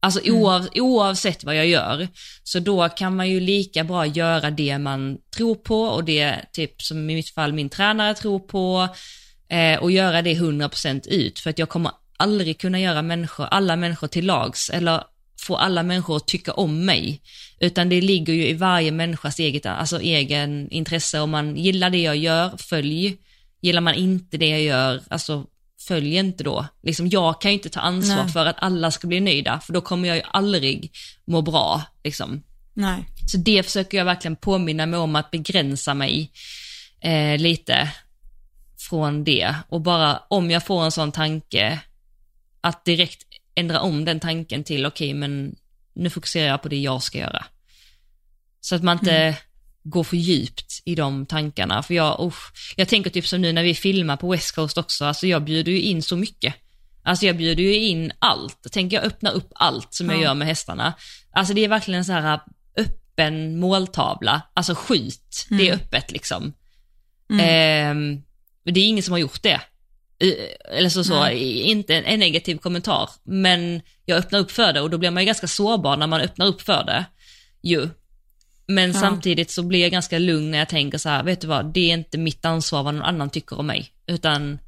[0.00, 2.08] Alltså oav, oavsett vad jag gör.
[2.42, 6.82] Så då kan man ju lika bra göra det man tror på och det typ
[6.82, 8.88] som i mitt fall min tränare tror på
[9.48, 13.76] eh, och göra det 100% ut för att jag kommer aldrig kunna göra människor, alla
[13.76, 15.02] människor till lags eller
[15.40, 17.20] få alla människor att tycka om mig.
[17.60, 21.20] Utan det ligger ju i varje människas eget, alltså egen intresse.
[21.20, 23.16] Om man gillar det jag gör, följ.
[23.60, 25.46] Gillar man inte det jag gör, alltså
[25.88, 26.66] följ inte då.
[26.82, 28.32] Liksom, jag kan ju inte ta ansvar Nej.
[28.32, 30.92] för att alla ska bli nöjda, för då kommer jag ju aldrig
[31.24, 31.82] må bra.
[32.04, 32.42] Liksom.
[32.74, 33.04] Nej.
[33.30, 36.30] Så det försöker jag verkligen påminna mig om att begränsa mig
[37.00, 37.90] eh, lite
[38.78, 39.54] från det.
[39.68, 41.80] Och bara om jag får en sån tanke,
[42.60, 43.22] att direkt
[43.54, 45.56] ändra om den tanken till okej, men
[45.94, 47.44] nu fokuserar jag på det jag ska göra.
[48.60, 49.36] Så att man inte
[49.82, 51.82] går för djupt i de tankarna.
[51.82, 55.04] För jag, usch, jag tänker typ som nu när vi filmar på West Coast också,
[55.04, 56.54] alltså jag bjuder ju in så mycket.
[57.02, 58.72] Alltså jag bjuder ju in allt.
[58.72, 60.22] Tänker jag öppna upp allt som jag Ja.
[60.22, 60.94] gör med hästarna.
[61.32, 62.40] Alltså det är verkligen en så här
[62.76, 64.42] öppen måltavla.
[64.54, 66.52] Alltså skjut, det är öppet liksom.
[67.40, 68.22] Ehm,
[68.64, 69.60] det är ingen som har gjort det.
[70.70, 73.10] Eller så, så inte en, en negativ kommentar.
[73.24, 76.20] Men jag öppnar upp för det och då blir man ju ganska sårbar när man
[76.20, 77.04] öppnar upp för det.
[77.62, 77.88] Ju.
[78.66, 79.00] Men Ja.
[79.00, 81.90] samtidigt så blir jag ganska lugn när jag tänker så här, vet du vad, det
[81.90, 83.92] är inte mitt ansvar vad någon annan tycker om mig.
[84.06, 84.58] Utan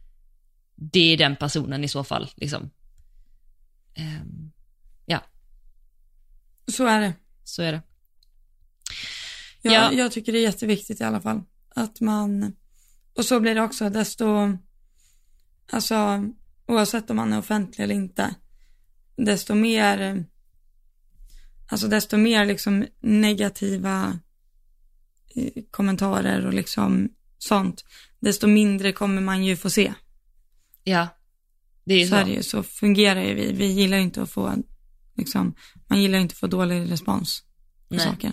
[0.77, 2.31] det är den personen i så fall.
[2.37, 2.71] Liksom.
[3.95, 4.51] Ehm,
[5.07, 5.21] ja,
[6.69, 7.13] Så är det.
[7.45, 7.83] så är det.
[9.63, 9.93] Jag, Ja.
[9.93, 11.43] jag tycker det är jätteviktigt i alla fall.
[11.75, 12.53] Att man,
[13.17, 14.59] och så blir det också desto,
[15.73, 16.25] alltså
[16.67, 18.35] oavsett om man är offentlig eller inte,
[19.17, 20.25] desto mer,
[21.67, 24.19] alltså desto mer liksom negativa
[25.37, 27.09] eh, kommentarer och liksom
[27.39, 27.85] sånt,
[28.21, 29.95] desto mindre kommer man ju få se.
[30.85, 31.09] Ja,
[31.85, 32.17] Det är ju Så så.
[32.17, 33.53] är det ju, så fungerar ju vi.
[33.53, 34.55] Vi gillar ju inte att få,
[35.15, 35.55] liksom,
[35.89, 37.43] man gillar ju inte att få dålig respons
[37.89, 38.05] på Nej.
[38.05, 38.33] saker.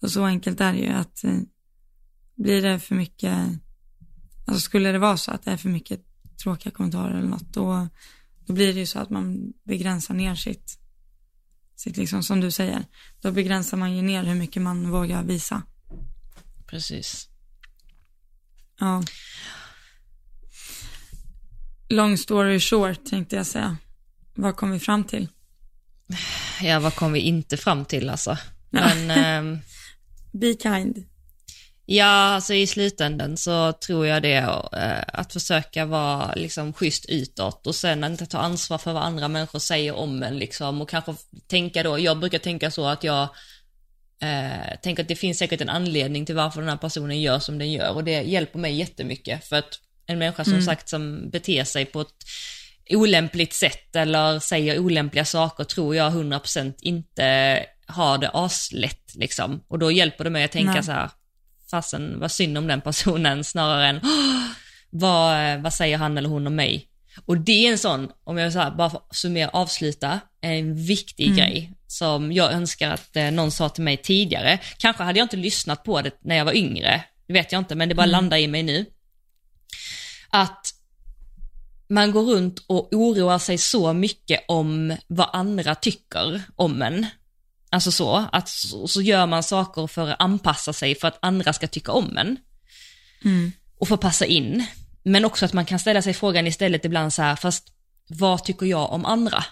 [0.00, 1.38] Så, så enkelt är det ju att eh,
[2.34, 3.38] blir det för mycket,
[4.46, 6.00] alltså skulle det vara så att det är för mycket
[6.42, 7.88] tråkiga kommentarer eller något, då,
[8.46, 10.78] då blir det ju så att man begränsar ner sitt,
[11.76, 12.84] sitt liksom, som du säger,
[13.20, 15.62] då begränsar man ju ner hur mycket man vågar visa.
[16.66, 17.28] Precis.
[18.80, 19.02] Ja.
[21.88, 23.76] Long story short tänkte jag säga.
[24.34, 25.28] Vad kom vi fram till?
[26.62, 28.38] Ja, vad kom vi inte fram till alltså?
[28.70, 29.10] Men,
[29.50, 29.58] ehm,
[30.32, 31.04] Be kind.
[31.86, 34.34] Ja, alltså i slutändan så tror jag det,
[34.72, 39.28] eh, att försöka vara liksom schysst utåt och sen inte ta ansvar för vad andra
[39.28, 41.14] människor säger om en liksom och kanske
[41.46, 43.22] tänka då, jag brukar tänka så att jag
[44.22, 47.58] eh, tänker att det finns säkert en anledning till varför den här personen gör som
[47.58, 51.64] den gör och det hjälper mig jättemycket för att en människa som sagt som beter
[51.64, 52.24] sig på ett
[52.90, 59.64] olämpligt sätt eller säger olämpliga saker tror jag 100% inte har det aslätt liksom.
[59.68, 60.82] Och då hjälper det mig att tänka Nej.
[60.82, 61.10] så här,
[61.72, 64.46] fasen vad synd om den personen snarare än "Åh,
[64.90, 66.88] vad, vad säger han eller hon om mig?
[67.24, 71.72] Och det är en sån, om jag så här, bara summera, avsluta, en viktig grej
[71.86, 74.58] som jag önskar att eh, någon sa till mig tidigare.
[74.78, 77.74] Kanske hade jag inte lyssnat på det när jag var yngre, det vet jag inte,
[77.74, 78.86] men det bara landar i mig nu.
[80.30, 80.66] Att
[81.88, 87.06] man går runt och oroar sig så mycket om vad andra tycker om en.
[87.72, 91.52] Alltså så, att så, så gör man saker för att anpassa sig för att andra
[91.52, 92.36] ska tycka om en.
[93.24, 93.52] Mm.
[93.78, 94.66] Och få passa in.
[95.02, 97.68] Men också att man kan ställa sig frågan istället ibland så här, fast
[98.08, 99.44] vad tycker jag om andra?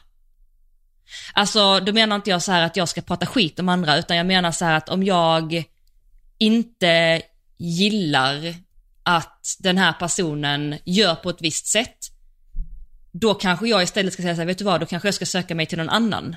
[1.32, 4.16] Alltså, då menar inte jag så här att jag ska prata skit om andra, utan
[4.16, 5.64] jag menar så här att om jag
[6.38, 7.22] inte
[7.58, 8.54] gillar
[9.02, 11.98] att den här personen gör på ett visst sätt,
[13.12, 15.26] då kanske jag istället ska säga så här, vet du vad, då kanske jag ska
[15.26, 16.36] söka mig till någon annan.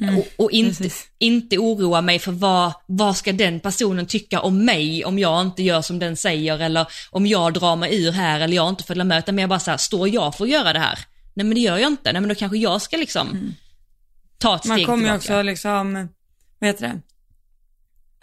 [0.00, 0.18] Mm.
[0.18, 1.08] Och, och inte, precis.
[1.18, 5.62] inte oroa mig för vad, vad ska den personen tycka om mig om jag inte
[5.62, 9.04] gör som den säger eller om jag drar mig ur här eller jag inte följer
[9.04, 10.98] med, utan mer bara så här, står jag för att göra det här?
[11.34, 13.54] Nej men det gör jag inte, nej men då kanske jag ska liksom
[14.38, 14.68] ta ett Mm.
[14.68, 16.08] Man steg kommer ju också liksom,
[16.58, 17.00] vad heter det?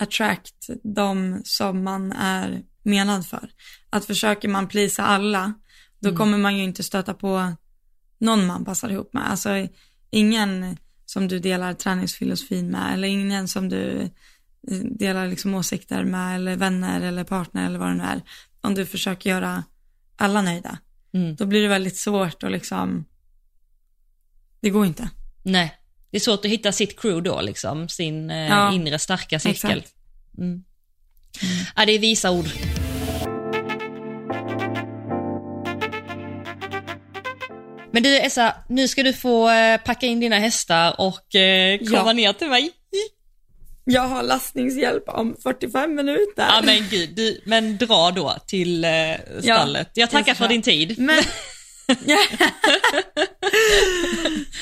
[0.04, 3.50] Attract de som man är menad för.
[3.90, 5.54] Att försöker man plisa alla,
[6.00, 6.18] då Mm.
[6.18, 7.54] kommer man ju inte stöta på
[8.20, 9.32] någon man passar ihop med.
[9.32, 9.68] Alltså
[10.12, 14.02] ingen som du delar träningsfilosofin med eller ingen som du
[14.72, 18.22] eh, delar liksom åsikter med eller vänner eller partner eller vad det nu är.
[18.62, 19.64] Om du försöker göra
[20.16, 20.78] alla nöjda,
[21.16, 21.36] Mm.
[21.36, 23.06] då blir det väldigt svårt och liksom,
[24.60, 25.10] det går inte.
[25.44, 25.74] Nej,
[26.12, 29.78] det är svårt att hitta sitt crew då liksom, sin eh, Ja, inre starka cirkel.
[29.78, 29.94] Exakt.
[30.38, 30.64] Mm.
[31.76, 32.46] Ja, det är visa ord.
[37.94, 42.04] Men du Essa, nu ska du få eh, packa in dina hästar och eh, komma
[42.06, 42.14] Ja.
[42.14, 42.72] ner till mig.
[43.86, 46.46] Jag har lastningshjälp om 45 minuter.
[46.50, 48.92] Ja men gud, du, men dra då till eh,
[49.42, 49.90] stallet.
[49.94, 51.00] jag tackar jag för din tid.
[51.00, 51.24] Men...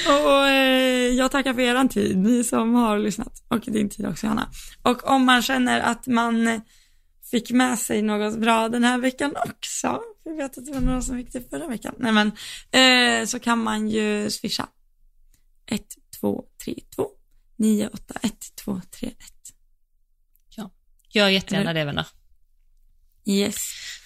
[0.07, 3.33] och eh, jag tackar för eran tid, ni som har lyssnat.
[3.47, 4.49] Och din tid också Hanna.
[4.83, 6.61] Och om man känner att man
[7.31, 11.01] fick med sig något bra den här veckan också, jag vet att det var några
[11.01, 12.31] som fick det förra veckan, nej men,
[12.71, 14.67] eh, så kan man ju swisha.
[15.65, 15.85] 1,
[16.19, 17.07] 2, 3, 2,
[17.55, 19.15] 9, 8, 1, 2, 3, 1.
[21.13, 22.05] Gör jättegärna det vänner.
[23.25, 23.55] Yes.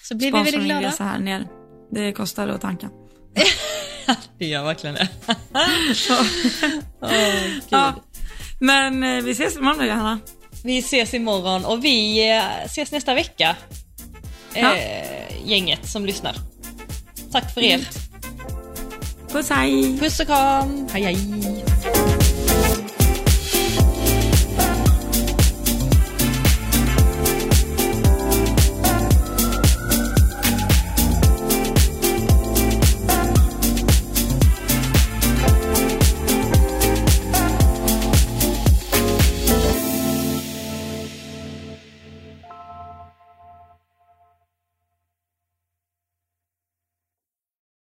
[0.02, 0.92] Så blir vi väldigt glada.
[0.92, 1.48] Sponsoringresa här nere.
[1.90, 2.90] Det kostar att tanka.
[4.38, 5.08] Det gör verkligen det.
[7.00, 7.64] Gud.
[7.68, 7.94] Ja,
[8.60, 10.18] men eh, vi ses imorgon då Johanna.
[10.64, 13.56] Vi ses imorgon och vi eh, ses nästa vecka.
[14.56, 16.36] Eh, gänget som lyssnar.
[17.32, 17.88] Tack för er.
[19.32, 19.98] Puss hej!
[19.98, 20.88] Puss och kram.
[20.92, 21.16] Hej hej.